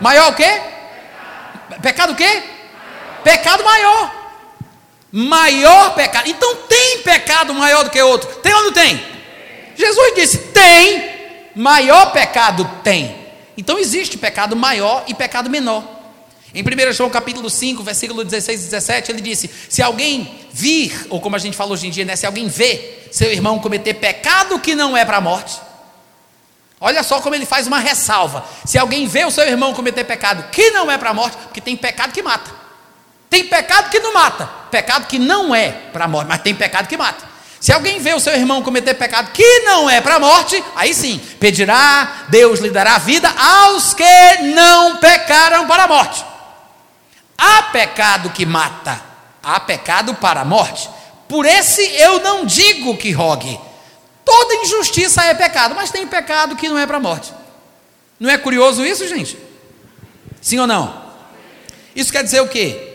[0.00, 0.60] Maior o quê?
[1.80, 2.42] Pecado o quê?
[3.22, 4.24] Pecado maior.
[5.10, 6.28] Maior pecado.
[6.28, 8.28] Então tem pecado maior do que outro.
[8.40, 9.02] Tem ou não tem?
[9.76, 11.14] Jesus disse: tem.
[11.54, 13.24] Maior pecado tem.
[13.56, 15.84] Então existe pecado maior e pecado menor.
[16.52, 21.20] Em 1 João capítulo 5, versículo 16 e 17, ele disse: Se alguém vir, ou
[21.20, 24.58] como a gente fala hoje em dia, né, se alguém vê seu irmão cometer pecado
[24.60, 25.60] que não é para a morte,
[26.84, 28.44] olha só como ele faz uma ressalva.
[28.64, 31.60] Se alguém vê o seu irmão cometer pecado que não é para a morte, porque
[31.60, 32.50] tem pecado que mata,
[33.30, 36.86] tem pecado que não mata, pecado que não é para a morte, mas tem pecado
[36.86, 37.24] que mata.
[37.58, 40.92] Se alguém vê o seu irmão cometer pecado que não é para a morte, aí
[40.92, 46.22] sim, pedirá, Deus lhe dará vida aos que não pecaram para a morte.
[47.38, 49.00] Há pecado que mata,
[49.42, 50.90] há pecado para a morte.
[51.26, 53.58] Por esse eu não digo que rogue.
[54.24, 57.32] Toda injustiça é pecado, mas tem pecado que não é para a morte.
[58.18, 59.38] Não é curioso isso, gente?
[60.40, 61.04] Sim ou não?
[61.94, 62.94] Isso quer dizer o quê?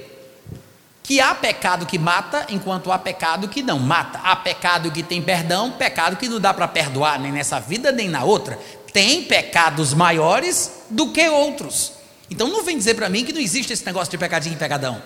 [1.09, 4.19] que há pecado que mata, enquanto há pecado que não mata.
[4.23, 8.07] Há pecado que tem perdão, pecado que não dá para perdoar nem nessa vida nem
[8.07, 8.59] na outra.
[8.93, 11.93] Tem pecados maiores do que outros.
[12.29, 15.01] Então não vem dizer para mim que não existe esse negócio de pecadinho e pecadão.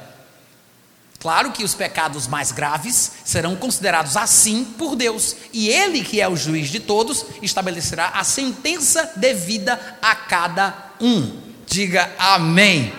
[1.23, 6.27] Claro que os pecados mais graves serão considerados assim por Deus, e Ele, que é
[6.27, 11.41] o juiz de todos, estabelecerá a sentença devida a cada um.
[11.65, 12.93] Diga amém.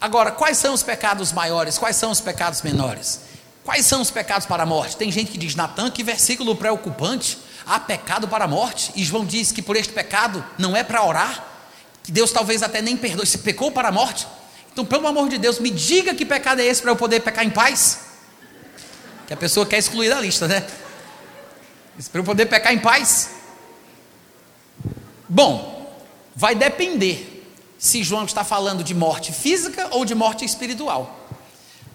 [0.00, 1.76] Agora, quais são os pecados maiores?
[1.76, 3.22] Quais são os pecados menores?
[3.64, 4.96] Quais são os pecados para a morte?
[4.96, 7.36] Tem gente que diz, Natan, que versículo preocupante.
[7.66, 8.92] Há pecado para a morte.
[8.94, 11.44] E João diz que por este pecado não é para orar.
[12.04, 13.26] Que Deus talvez até nem perdoe.
[13.26, 14.24] Se pecou para a morte.
[14.76, 17.42] Então, pelo amor de Deus, me diga que pecado é esse para eu poder pecar
[17.42, 18.00] em paz.
[19.26, 20.66] Que a pessoa quer excluir da lista, né?
[22.12, 23.30] Para eu poder pecar em paz.
[25.26, 25.96] Bom,
[26.34, 27.48] vai depender
[27.78, 31.26] se João está falando de morte física ou de morte espiritual.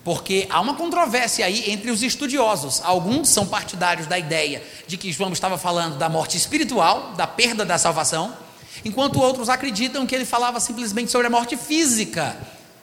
[0.04, 2.82] Porque há uma controvérsia aí entre os estudiosos.
[2.84, 7.64] Alguns são partidários da ideia de que João estava falando da morte espiritual, da perda
[7.64, 8.36] da salvação,
[8.84, 12.36] enquanto outros acreditam que ele falava simplesmente sobre a morte física,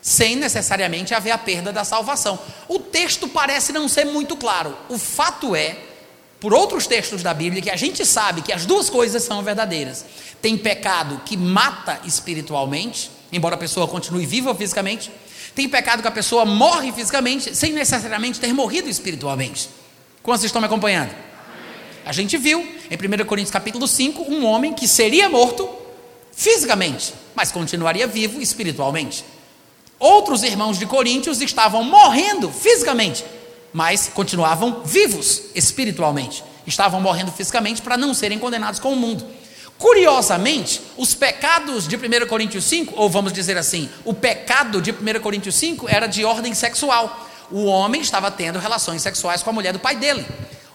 [0.09, 2.39] sem necessariamente haver a perda da salvação.
[2.69, 4.77] O texto parece não ser muito claro.
[4.89, 5.77] O fato é,
[6.41, 10.05] por outros textos da Bíblia, que a gente sabe que as duas coisas são verdadeiras.
[10.41, 15.11] Tem pecado que mata espiritualmente, embora a pessoa continue viva fisicamente
[15.59, 19.69] tem pecado que a pessoa morre fisicamente sem necessariamente ter morrido espiritualmente.
[20.23, 21.11] Quantos estão me acompanhando?
[22.07, 25.69] A gente viu em 1 Coríntios capítulo 5 um homem que seria morto
[26.33, 29.25] fisicamente, mas continuaria vivo espiritualmente.
[29.99, 33.25] Outros irmãos de Coríntios estavam morrendo fisicamente,
[33.73, 36.45] mas continuavam vivos espiritualmente.
[36.67, 39.27] Estavam morrendo fisicamente para não serem condenados com o mundo.
[39.77, 45.21] Curiosamente, os pecados de 1 Coríntios 5, ou vamos dizer assim, o pecado de 1
[45.21, 47.29] Coríntios 5 era de ordem sexual.
[47.51, 50.27] O homem estava tendo relações sexuais com a mulher do pai dele.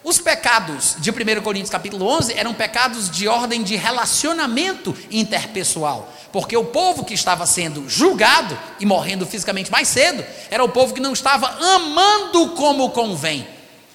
[0.03, 6.57] Os pecados de 1 Coríntios capítulo 11 eram pecados de ordem de relacionamento interpessoal, porque
[6.57, 10.99] o povo que estava sendo julgado e morrendo fisicamente mais cedo era o povo que
[10.99, 13.47] não estava amando como convém.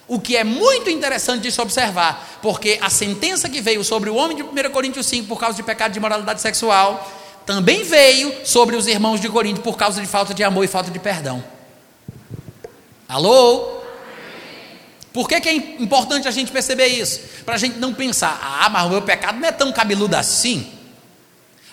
[0.07, 4.15] O que é muito interessante de se observar, porque a sentença que veio sobre o
[4.15, 7.07] homem de 1 Coríntios 5 por causa de pecado de imoralidade sexual,
[7.45, 10.91] também veio sobre os irmãos de Corinto por causa de falta de amor e falta
[10.91, 11.45] de perdão.
[13.07, 13.78] Alô?
[15.19, 17.19] Por que, que é importante a gente perceber isso?
[17.45, 20.73] Para a gente não pensar, ah, mas o meu pecado não é tão cabeludo assim.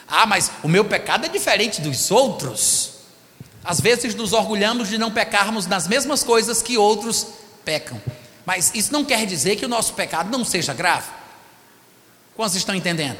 [0.08, 2.94] Ah, mas o meu pecado é diferente dos outros.
[3.64, 7.28] Às vezes nos orgulhamos de não pecarmos nas mesmas coisas que outros
[7.64, 8.02] pecam.
[8.48, 11.12] Mas isso não quer dizer que o nosso pecado não seja grave.
[12.36, 13.20] Quantos estão entendendo?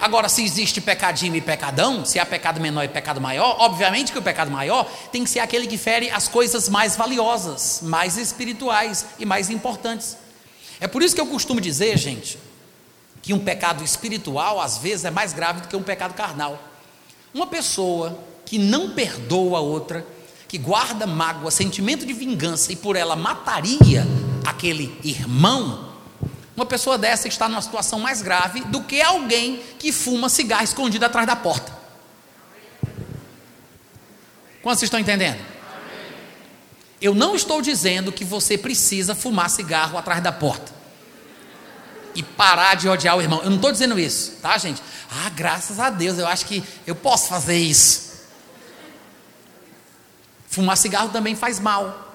[0.00, 4.18] Agora, se existe pecadinho e pecadão, se há pecado menor e pecado maior, obviamente que
[4.18, 9.04] o pecado maior tem que ser aquele que fere as coisas mais valiosas, mais espirituais
[9.18, 10.16] e mais importantes.
[10.80, 12.38] É por isso que eu costumo dizer, gente,
[13.20, 16.58] que um pecado espiritual às vezes é mais grave do que um pecado carnal.
[17.34, 20.06] Uma pessoa que não perdoa a outra,
[20.48, 24.06] que guarda mágoa, sentimento de vingança e por ela mataria
[24.46, 25.89] aquele irmão,
[26.60, 31.04] uma pessoa dessa está numa situação mais grave do que alguém que fuma cigarro escondido
[31.06, 31.72] atrás da porta.
[34.62, 35.40] Quantos estão entendendo?
[37.00, 40.70] Eu não estou dizendo que você precisa fumar cigarro atrás da porta
[42.14, 43.40] e parar de odiar o irmão.
[43.42, 44.82] Eu não estou dizendo isso, tá, gente?
[45.10, 48.10] Ah, graças a Deus, eu acho que eu posso fazer isso.
[50.46, 52.08] Fumar cigarro também faz mal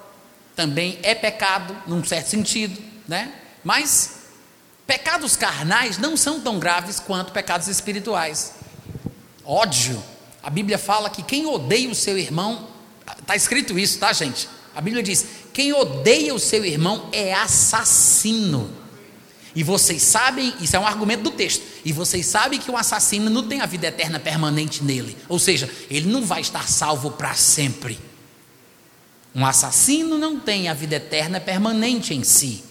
[0.55, 3.33] também é pecado, num certo sentido, né?
[3.63, 4.24] Mas
[4.85, 8.53] pecados carnais não são tão graves quanto pecados espirituais.
[9.43, 10.01] Ódio.
[10.41, 12.67] A Bíblia fala que quem odeia o seu irmão,
[13.19, 14.47] está escrito isso, tá, gente?
[14.75, 18.69] A Bíblia diz: quem odeia o seu irmão é assassino.
[19.55, 23.29] E vocês sabem, isso é um argumento do texto, e vocês sabem que o assassino
[23.29, 27.33] não tem a vida eterna permanente nele, ou seja, ele não vai estar salvo para
[27.35, 27.97] sempre.
[29.33, 32.63] Um assassino não tem a vida eterna permanente em si.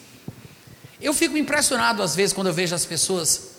[1.05, 3.51] Eu fico impressionado às vezes quando eu vejo as pessoas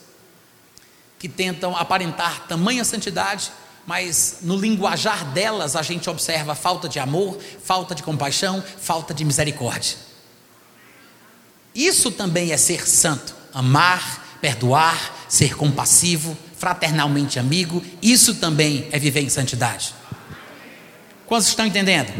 [1.19, 3.51] que tentam aparentar tamanha santidade,
[3.85, 9.23] mas no linguajar delas a gente observa falta de amor, falta de compaixão, falta de
[9.23, 9.95] misericórdia.
[11.75, 19.21] Isso também é ser santo, amar, perdoar, ser compassivo, fraternalmente amigo, isso também é viver
[19.21, 19.93] em santidade.
[21.27, 22.11] Quantos estão entendendo?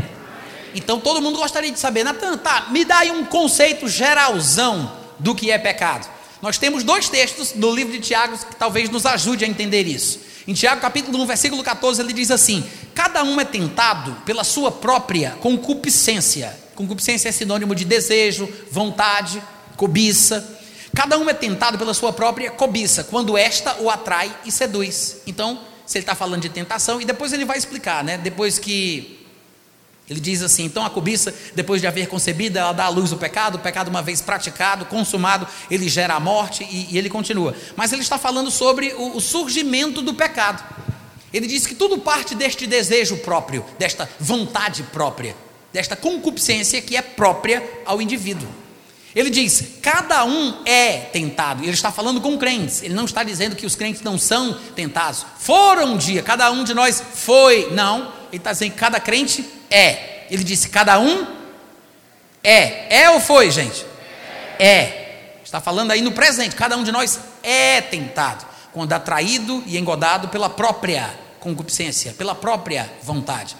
[0.76, 5.36] Então todo mundo gostaria de saber, Natan, tá, me dá aí um conceito geralzão do
[5.36, 6.08] que é pecado.
[6.42, 10.20] Nós temos dois textos no livro de Tiago que talvez nos ajude a entender isso.
[10.48, 12.64] Em Tiago capítulo 1, versículo 14, ele diz assim:
[12.94, 16.56] Cada um é tentado pela sua própria concupiscência.
[16.76, 19.42] Concupiscência é sinônimo de desejo, vontade,
[19.76, 20.60] cobiça.
[20.96, 25.18] Cada um é tentado pela sua própria cobiça, quando esta o atrai e seduz.
[25.26, 28.18] Então, se ele está falando de tentação, e depois ele vai explicar, né?
[28.18, 29.15] Depois que
[30.10, 33.18] ele diz assim: então a cobiça, depois de haver concebido, ela dá à luz o
[33.18, 37.56] pecado, o pecado, uma vez praticado, consumado, ele gera a morte, e, e ele continua.
[37.76, 40.64] Mas ele está falando sobre o, o surgimento do pecado.
[41.34, 45.36] Ele diz que tudo parte deste desejo próprio, desta vontade própria,
[45.74, 48.48] desta concupiscência que é própria ao indivíduo.
[49.16, 51.64] Ele diz: cada um é tentado.
[51.64, 52.84] Ele está falando com crentes.
[52.84, 55.26] Ele não está dizendo que os crentes não são tentados.
[55.40, 57.72] Foram um dia, cada um de nós foi.
[57.72, 58.14] Não.
[58.30, 60.26] Ele está dizendo que cada crente é.
[60.30, 61.26] Ele disse: cada um
[62.44, 63.02] é.
[63.04, 63.86] É ou foi, gente?
[64.60, 65.40] É.
[65.44, 66.56] Está falando aí no presente.
[66.56, 68.46] Cada um de nós é tentado.
[68.72, 73.56] quando atraído e engodado pela própria concupiscência, pela própria vontade.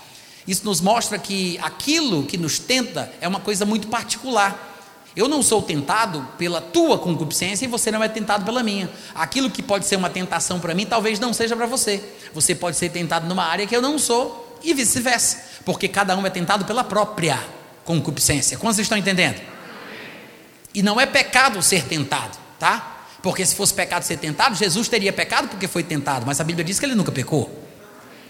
[0.46, 4.74] Isso nos mostra que aquilo que nos tenta é uma coisa muito particular.
[5.16, 8.90] Eu não sou tentado pela tua concupiscência e você não é tentado pela minha.
[9.16, 12.04] Aquilo que pode ser uma tentação para mim, talvez não seja para você.
[12.34, 16.26] Você pode ser tentado numa área que eu não sou e vice-versa, porque cada um
[16.26, 17.40] é tentado pela própria
[17.84, 18.58] concupiscência.
[18.58, 19.40] Quantos estão entendendo?
[20.74, 23.06] E não é pecado ser tentado, tá?
[23.22, 26.66] Porque se fosse pecado ser tentado, Jesus teria pecado porque foi tentado, mas a Bíblia
[26.66, 27.64] diz que ele nunca pecou.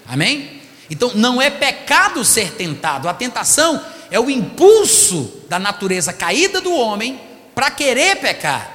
[0.08, 0.62] Amém?
[0.90, 6.74] Então não é pecado ser tentado, a tentação é o impulso da natureza caída do
[6.74, 7.20] homem
[7.54, 8.72] para querer pecar.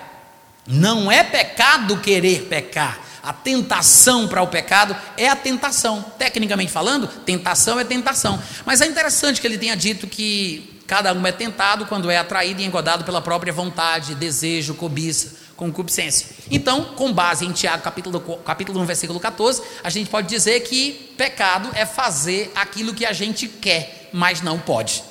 [0.67, 2.99] Não é pecado querer pecar.
[3.23, 6.03] A tentação para o pecado é a tentação.
[6.19, 8.43] Tecnicamente falando, tentação é tentação.
[8.65, 12.61] Mas é interessante que ele tenha dito que cada um é tentado quando é atraído
[12.61, 16.29] e engodado pela própria vontade, desejo, cobiça, concupiscência.
[16.51, 21.15] Então, com base em Tiago capítulo, capítulo 1, versículo 14, a gente pode dizer que
[21.19, 25.05] pecado é fazer aquilo que a gente quer, mas não pode.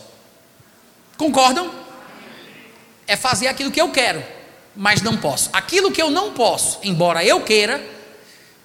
[1.15, 1.71] Concordam?
[3.05, 4.23] É fazer aquilo que eu quero,
[4.75, 5.49] mas não posso.
[5.53, 7.98] Aquilo que eu não posso, embora eu queira,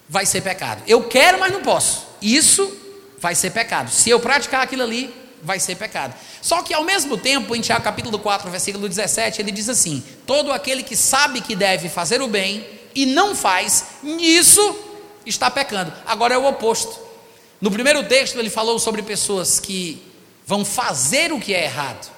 [0.09, 0.83] vai ser pecado.
[0.87, 2.07] Eu quero, mas não posso.
[2.21, 2.71] Isso
[3.19, 3.91] vai ser pecado.
[3.91, 6.15] Se eu praticar aquilo ali, vai ser pecado.
[6.41, 10.53] Só que ao mesmo tempo, em Tiago capítulo 4, versículo 17, ele diz assim: Todo
[10.53, 14.77] aquele que sabe que deve fazer o bem e não faz, nisso
[15.27, 15.93] está pecando.
[16.07, 16.99] Agora é o oposto.
[17.61, 20.03] No primeiro texto ele falou sobre pessoas que
[20.47, 22.13] vão fazer o que é errado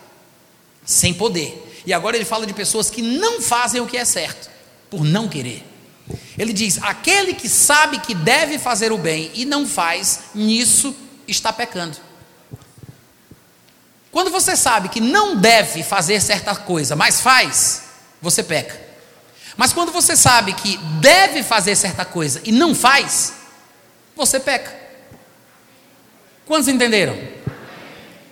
[0.85, 1.63] sem poder.
[1.85, 4.51] E agora ele fala de pessoas que não fazem o que é certo,
[4.91, 5.65] por não querer.
[6.39, 10.95] Ele diz: aquele que sabe que deve fazer o bem e não faz, nisso
[11.27, 11.97] está pecando.
[14.11, 17.83] Quando você sabe que não deve fazer certa coisa, mas faz,
[18.21, 18.81] você peca.
[19.57, 23.33] Mas quando você sabe que deve fazer certa coisa e não faz,
[24.15, 24.75] você peca.
[26.47, 27.19] Quantos entenderam?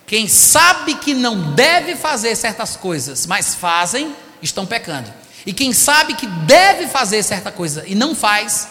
[0.07, 5.13] Quem sabe que não deve fazer certas coisas, mas fazem, estão pecando.
[5.47, 8.69] E quem sabe que deve fazer certa coisa e não faz,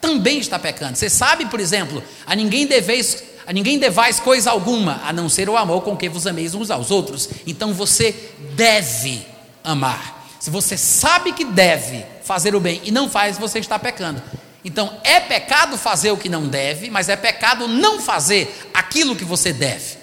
[0.00, 0.96] também está pecando.
[0.96, 5.48] Você sabe, por exemplo, a ninguém deveis, a ninguém devais coisa alguma, a não ser
[5.48, 7.28] o amor com que vos ameis uns aos outros.
[7.46, 8.14] Então você
[8.54, 9.26] deve
[9.62, 10.26] amar.
[10.38, 14.22] Se você sabe que deve fazer o bem e não faz, você está pecando.
[14.64, 19.24] Então é pecado fazer o que não deve, mas é pecado não fazer aquilo que
[19.24, 19.98] você deve.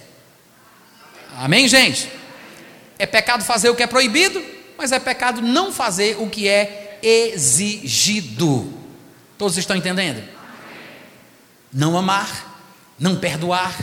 [1.37, 2.09] Amém, gente?
[2.99, 4.43] É pecado fazer o que é proibido,
[4.81, 8.73] mas é pecado não fazer o que é exigido.
[9.37, 10.27] Todos estão entendendo?
[11.71, 12.65] Não amar,
[12.97, 13.77] não perdoar,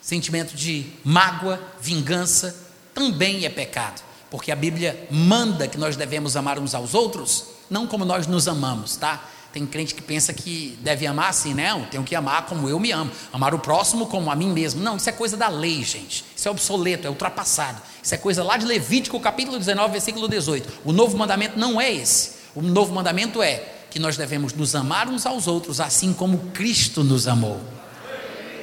[0.00, 2.56] sentimento de mágoa, vingança,
[2.94, 7.88] também é pecado, porque a Bíblia manda que nós devemos amar uns aos outros, não
[7.88, 9.20] como nós nos amamos, tá?
[9.52, 12.92] Tem crente que pensa que deve amar assim, não, tenho que amar como eu me
[12.92, 14.82] amo, amar o próximo como a mim mesmo.
[14.82, 16.24] Não, isso é coisa da lei, gente.
[16.36, 17.80] Isso é obsoleto, é ultrapassado.
[18.02, 20.80] Isso é coisa lá de Levítico, capítulo 19, versículo 18.
[20.84, 22.32] O novo mandamento não é esse.
[22.54, 27.02] O novo mandamento é que nós devemos nos amar uns aos outros, assim como Cristo
[27.02, 27.60] nos amou.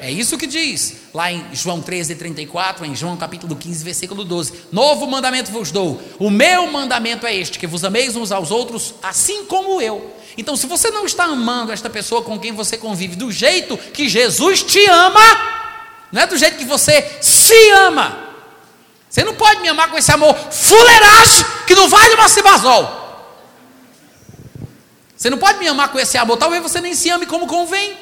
[0.02, 4.66] É isso que diz lá em João 13, 34, em João capítulo 15, versículo 12:
[4.72, 8.96] Novo mandamento vos dou, o meu mandamento é este, que vos ameis uns aos outros,
[9.02, 10.14] assim como eu.
[10.38, 14.10] Então, se você não está amando esta pessoa com quem você convive do jeito que
[14.10, 15.22] Jesus te ama,
[16.12, 18.26] não é do jeito que você se ama.
[19.10, 23.06] Você não pode me amar com esse amor fuleiragem que não vale uma cibazol.
[25.16, 27.98] Você não pode me amar com esse amor, talvez você nem se ame como convém.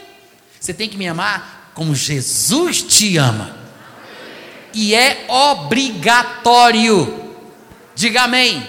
[0.60, 3.56] Você tem que me amar como Jesus te ama.
[4.74, 7.22] E é obrigatório.
[7.96, 8.58] Diga amém.
[8.58, 8.68] amém.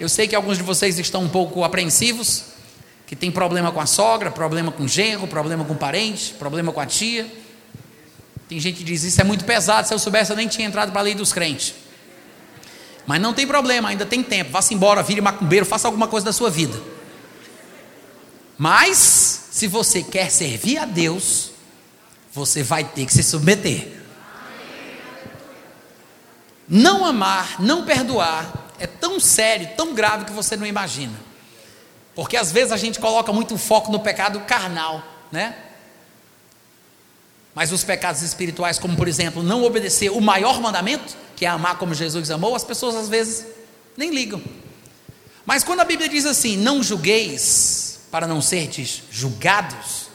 [0.00, 2.44] Eu sei que alguns de vocês estão um pouco apreensivos,
[3.06, 6.72] que tem problema com a sogra, problema com o genro, problema com o parente, problema
[6.72, 7.26] com a tia.
[8.48, 10.90] Tem gente que diz: Isso é muito pesado, se eu soubesse eu nem tinha entrado
[10.90, 11.74] para a lei dos crentes.
[13.06, 14.50] Mas não tem problema, ainda tem tempo.
[14.50, 16.78] Vá-se embora, vire macumbeiro, faça alguma coisa da sua vida.
[18.58, 21.52] Mas, se você quer servir a Deus,
[22.38, 23.98] você vai ter que se submeter.
[26.68, 31.14] Não amar, não perdoar, é tão sério, tão grave que você não imagina.
[32.14, 35.56] Porque às vezes a gente coloca muito foco no pecado carnal, né?
[37.54, 41.78] Mas os pecados espirituais, como por exemplo, não obedecer o maior mandamento, que é amar
[41.78, 43.46] como Jesus amou, as pessoas às vezes
[43.96, 44.40] nem ligam.
[45.44, 50.07] Mas quando a Bíblia diz assim: não julgueis para não serdes julgados,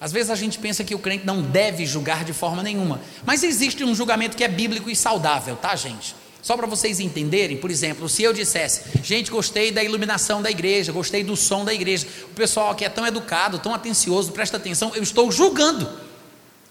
[0.00, 3.00] às vezes a gente pensa que o crente não deve julgar de forma nenhuma.
[3.26, 6.14] Mas existe um julgamento que é bíblico e saudável, tá, gente?
[6.40, 10.92] Só para vocês entenderem, por exemplo, se eu dissesse, gente, gostei da iluminação da igreja,
[10.92, 14.92] gostei do som da igreja, o pessoal aqui é tão educado, tão atencioso, presta atenção,
[14.94, 15.88] eu estou julgando.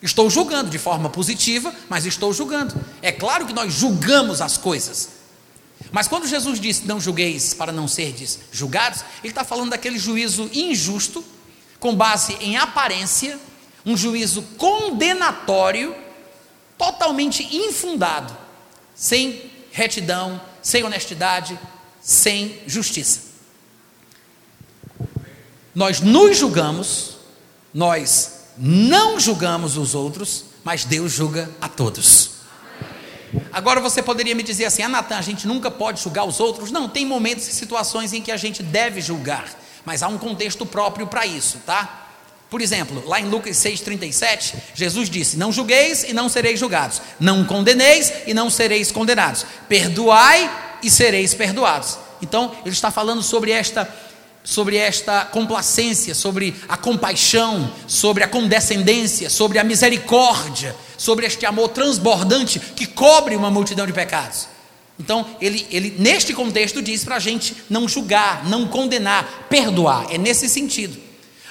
[0.01, 2.73] Estou julgando de forma positiva, mas estou julgando.
[3.01, 5.09] É claro que nós julgamos as coisas.
[5.91, 10.49] Mas quando Jesus disse não julgueis para não serdes julgados, ele está falando daquele juízo
[10.53, 11.23] injusto,
[11.79, 13.39] com base em aparência,
[13.85, 15.95] um juízo condenatório,
[16.77, 18.35] totalmente infundado,
[18.95, 21.57] sem retidão, sem honestidade,
[22.01, 23.21] sem justiça.
[25.73, 27.17] Nós nos julgamos,
[27.73, 32.31] nós não julgamos os outros, mas Deus julga a todos.
[33.51, 36.71] Agora você poderia me dizer assim: ah, Natan, a gente nunca pode julgar os outros.
[36.71, 39.47] Não, tem momentos e situações em que a gente deve julgar,
[39.87, 42.09] mas há um contexto próprio para isso, tá?
[42.49, 47.45] Por exemplo, lá em Lucas 6,37, Jesus disse: Não julgueis e não sereis julgados, não
[47.45, 50.51] condeneis e não sereis condenados, perdoai
[50.83, 51.97] e sereis perdoados.
[52.21, 53.87] Então, ele está falando sobre esta
[54.43, 61.69] sobre esta complacência, sobre a compaixão, sobre a condescendência, sobre a misericórdia, sobre este amor
[61.69, 64.49] transbordante que cobre uma multidão de pecados.
[64.99, 70.17] Então, ele, ele neste contexto diz para a gente não julgar, não condenar, perdoar, é
[70.17, 70.97] nesse sentido.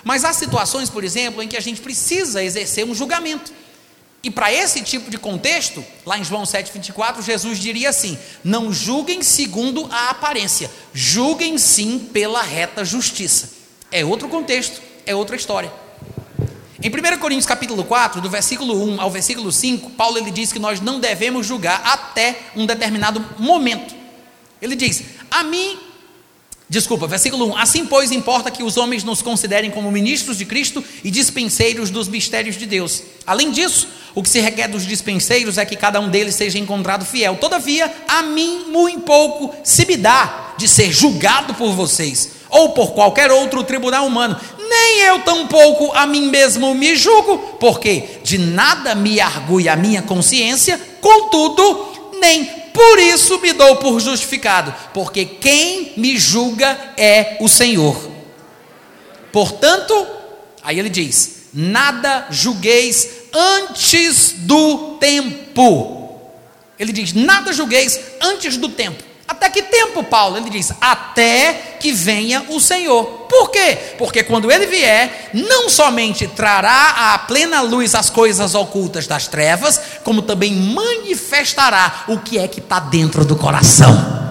[0.03, 3.53] Mas há situações, por exemplo, em que a gente precisa exercer um julgamento.
[4.23, 9.23] E para esse tipo de contexto, lá em João 7,24, Jesus diria assim: Não julguem
[9.23, 13.51] segundo a aparência, julguem sim pela reta justiça.
[13.91, 15.73] É outro contexto, é outra história.
[16.83, 20.59] Em 1 Coríntios capítulo 4, do versículo 1 ao versículo 5, Paulo ele diz que
[20.59, 23.95] nós não devemos julgar até um determinado momento.
[24.61, 25.79] Ele diz: A mim
[26.69, 27.59] Desculpa, versículo 1.
[27.59, 32.09] Assim, pois, importa que os homens nos considerem como ministros de Cristo e dispenseiros dos
[32.09, 33.05] mistérios de Deus.
[33.25, 37.05] Além disso, o que se requer dos dispenseiros é que cada um deles seja encontrado
[37.05, 37.37] fiel.
[37.37, 42.95] Todavia, a mim muito pouco se me dá de ser julgado por vocês ou por
[42.95, 44.37] qualquer outro tribunal humano.
[44.69, 50.03] Nem eu tampouco a mim mesmo me julgo, porque de nada me argui a minha
[50.03, 57.49] consciência, contudo, nem por isso me dou por justificado, porque quem me julga é o
[57.49, 58.11] Senhor.
[59.33, 60.07] Portanto,
[60.63, 66.21] aí ele diz: nada julgueis antes do tempo.
[66.79, 69.03] Ele diz: nada julgueis antes do tempo.
[69.29, 70.37] Até que tempo, Paulo?
[70.37, 73.05] Ele diz: até que venha o Senhor.
[73.29, 73.77] Por quê?
[73.99, 79.81] Porque quando ele vier, não somente trará à plena luz as coisas ocultas das trevas,
[80.05, 84.25] como também manifestará o que é que está dentro do coração.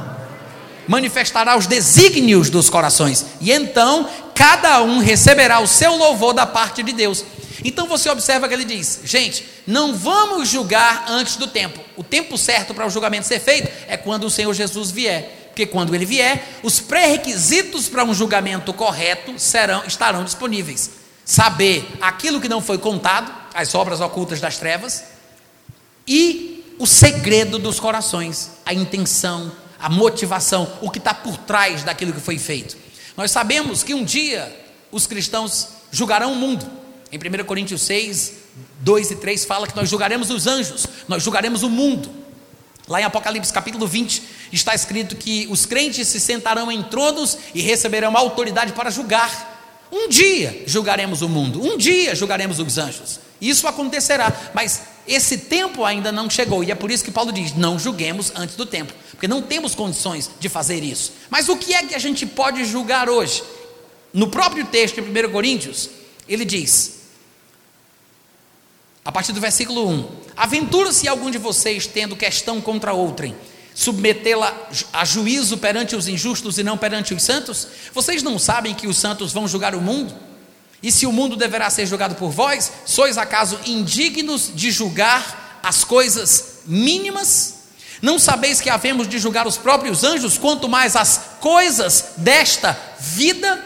[0.87, 3.25] Manifestará os desígnios dos corações.
[3.41, 7.25] E então, cada um receberá o seu louvor da parte de Deus.
[7.63, 11.79] Então você observa que ele diz: gente, não vamos julgar antes do tempo.
[11.95, 15.43] O tempo certo para o julgamento ser feito é quando o Senhor Jesus vier.
[15.47, 20.91] Porque quando ele vier, os pré-requisitos para um julgamento correto serão, estarão disponíveis.
[21.23, 25.05] Saber aquilo que não foi contado, as obras ocultas das trevas,
[26.05, 29.49] e o segredo dos corações, a intenção,
[29.79, 32.77] a motivação, o que está por trás daquilo que foi feito.
[33.15, 34.53] Nós sabemos que um dia
[34.91, 36.69] os cristãos julgarão o mundo.
[37.15, 38.33] Em 1 Coríntios 6,
[38.81, 42.09] 2 e 3 fala que nós julgaremos os anjos, nós julgaremos o mundo.
[42.89, 47.61] Lá em Apocalipse capítulo 20 está escrito que os crentes se sentarão em tronos e
[47.61, 49.87] receberão autoridade para julgar.
[49.89, 53.21] Um dia julgaremos o mundo, um dia julgaremos os anjos.
[53.39, 57.55] Isso acontecerá, mas esse tempo ainda não chegou, e é por isso que Paulo diz:
[57.55, 61.13] não julguemos antes do tempo, porque não temos condições de fazer isso.
[61.29, 63.41] Mas o que é que a gente pode julgar hoje?
[64.13, 65.89] No próprio texto de 1 Coríntios,
[66.27, 67.04] ele diz:
[69.05, 73.35] a partir do versículo 1: Aventura-se algum de vocês, tendo questão contra outrem,
[73.75, 74.51] submetê-la
[74.91, 77.67] a juízo perante os injustos e não perante os santos?
[77.93, 80.13] Vocês não sabem que os santos vão julgar o mundo?
[80.81, 85.83] E se o mundo deverá ser julgado por vós, sois acaso indignos de julgar as
[85.83, 87.53] coisas mínimas?
[88.01, 93.63] Não sabeis que havemos de julgar os próprios anjos, quanto mais as coisas desta vida?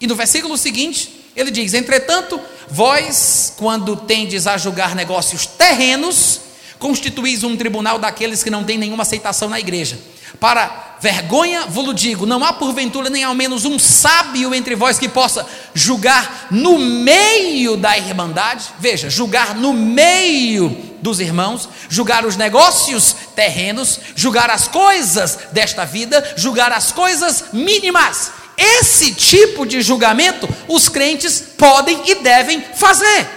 [0.00, 6.40] E no versículo seguinte, ele diz: Entretanto, vós, quando tendes a julgar negócios terrenos,
[6.78, 9.98] constituís um tribunal daqueles que não têm nenhuma aceitação na igreja.
[10.40, 15.08] Para vergonha vos digo: não há porventura nem ao menos um sábio entre vós que
[15.08, 18.64] possa julgar no meio da irmandade.
[18.78, 20.68] Veja, julgar no meio
[21.00, 28.32] dos irmãos, julgar os negócios terrenos, julgar as coisas desta vida, julgar as coisas mínimas.
[28.56, 33.28] Esse tipo de julgamento os crentes podem e devem fazer.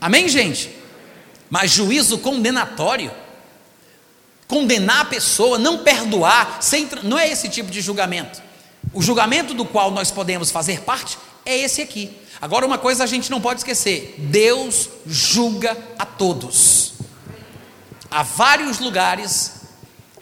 [0.00, 0.70] Amém, gente?
[1.48, 3.10] Mas juízo condenatório,
[4.46, 8.42] condenar a pessoa, não perdoar, sem, não é esse tipo de julgamento.
[8.92, 12.10] O julgamento do qual nós podemos fazer parte é esse aqui.
[12.40, 16.94] Agora, uma coisa a gente não pode esquecer: Deus julga a todos.
[18.10, 19.59] Há vários lugares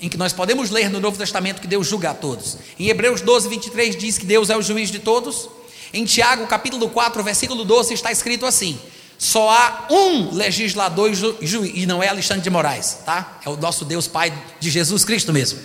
[0.00, 2.56] em que nós podemos ler no Novo Testamento que Deus julga a todos.
[2.78, 5.48] Em Hebreus 12, 23 diz que Deus é o juiz de todos.
[5.92, 8.78] Em Tiago, capítulo 4, versículo 12, está escrito assim:
[9.18, 13.40] só há um legislador e juiz, e não é Alexandre de Moraes, tá?
[13.44, 15.58] É o nosso Deus Pai de Jesus Cristo mesmo.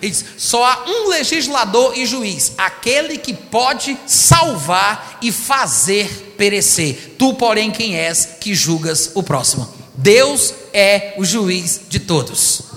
[0.00, 7.16] Ele diz: só há um legislador e juiz, aquele que pode salvar e fazer perecer.
[7.18, 9.68] Tu, porém, quem és que julgas o próximo?
[9.96, 12.73] Deus é o juiz de todos.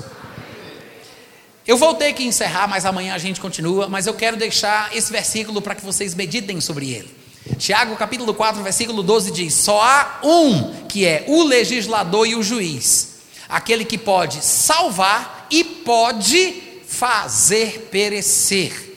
[1.67, 3.89] Eu vou ter que encerrar, mas amanhã a gente continua.
[3.89, 7.13] Mas eu quero deixar esse versículo para que vocês meditem sobre ele.
[7.59, 12.41] Tiago capítulo 4, versículo 12 diz: Só há um que é o legislador e o
[12.41, 13.17] juiz,
[13.49, 18.95] aquele que pode salvar e pode fazer perecer.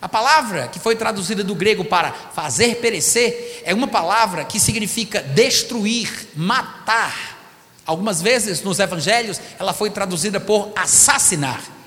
[0.00, 5.20] A palavra que foi traduzida do grego para fazer perecer é uma palavra que significa
[5.20, 7.40] destruir, matar.
[7.84, 11.81] Algumas vezes nos evangelhos ela foi traduzida por assassinar.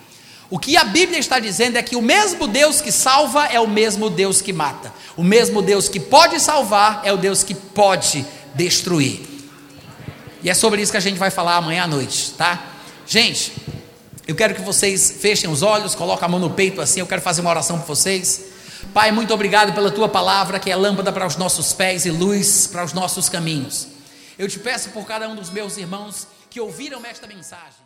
[0.56, 3.68] O que a Bíblia está dizendo é que o mesmo Deus que salva é o
[3.68, 4.94] mesmo Deus que mata.
[5.18, 9.20] O mesmo Deus que pode salvar é o Deus que pode destruir.
[10.42, 12.68] E é sobre isso que a gente vai falar amanhã à noite, tá?
[13.06, 13.52] Gente,
[14.26, 17.22] eu quero que vocês fechem os olhos, coloquem a mão no peito assim, eu quero
[17.22, 18.46] fazer uma oração por vocês.
[18.94, 22.66] Pai, muito obrigado pela tua palavra, que é lâmpada para os nossos pés e luz
[22.66, 23.90] para os nossos caminhos.
[24.40, 27.85] Eu te peço por cada um dos meus irmãos que ouviram esta mensagem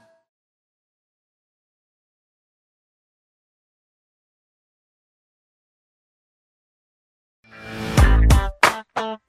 [8.99, 9.28] Uh-huh.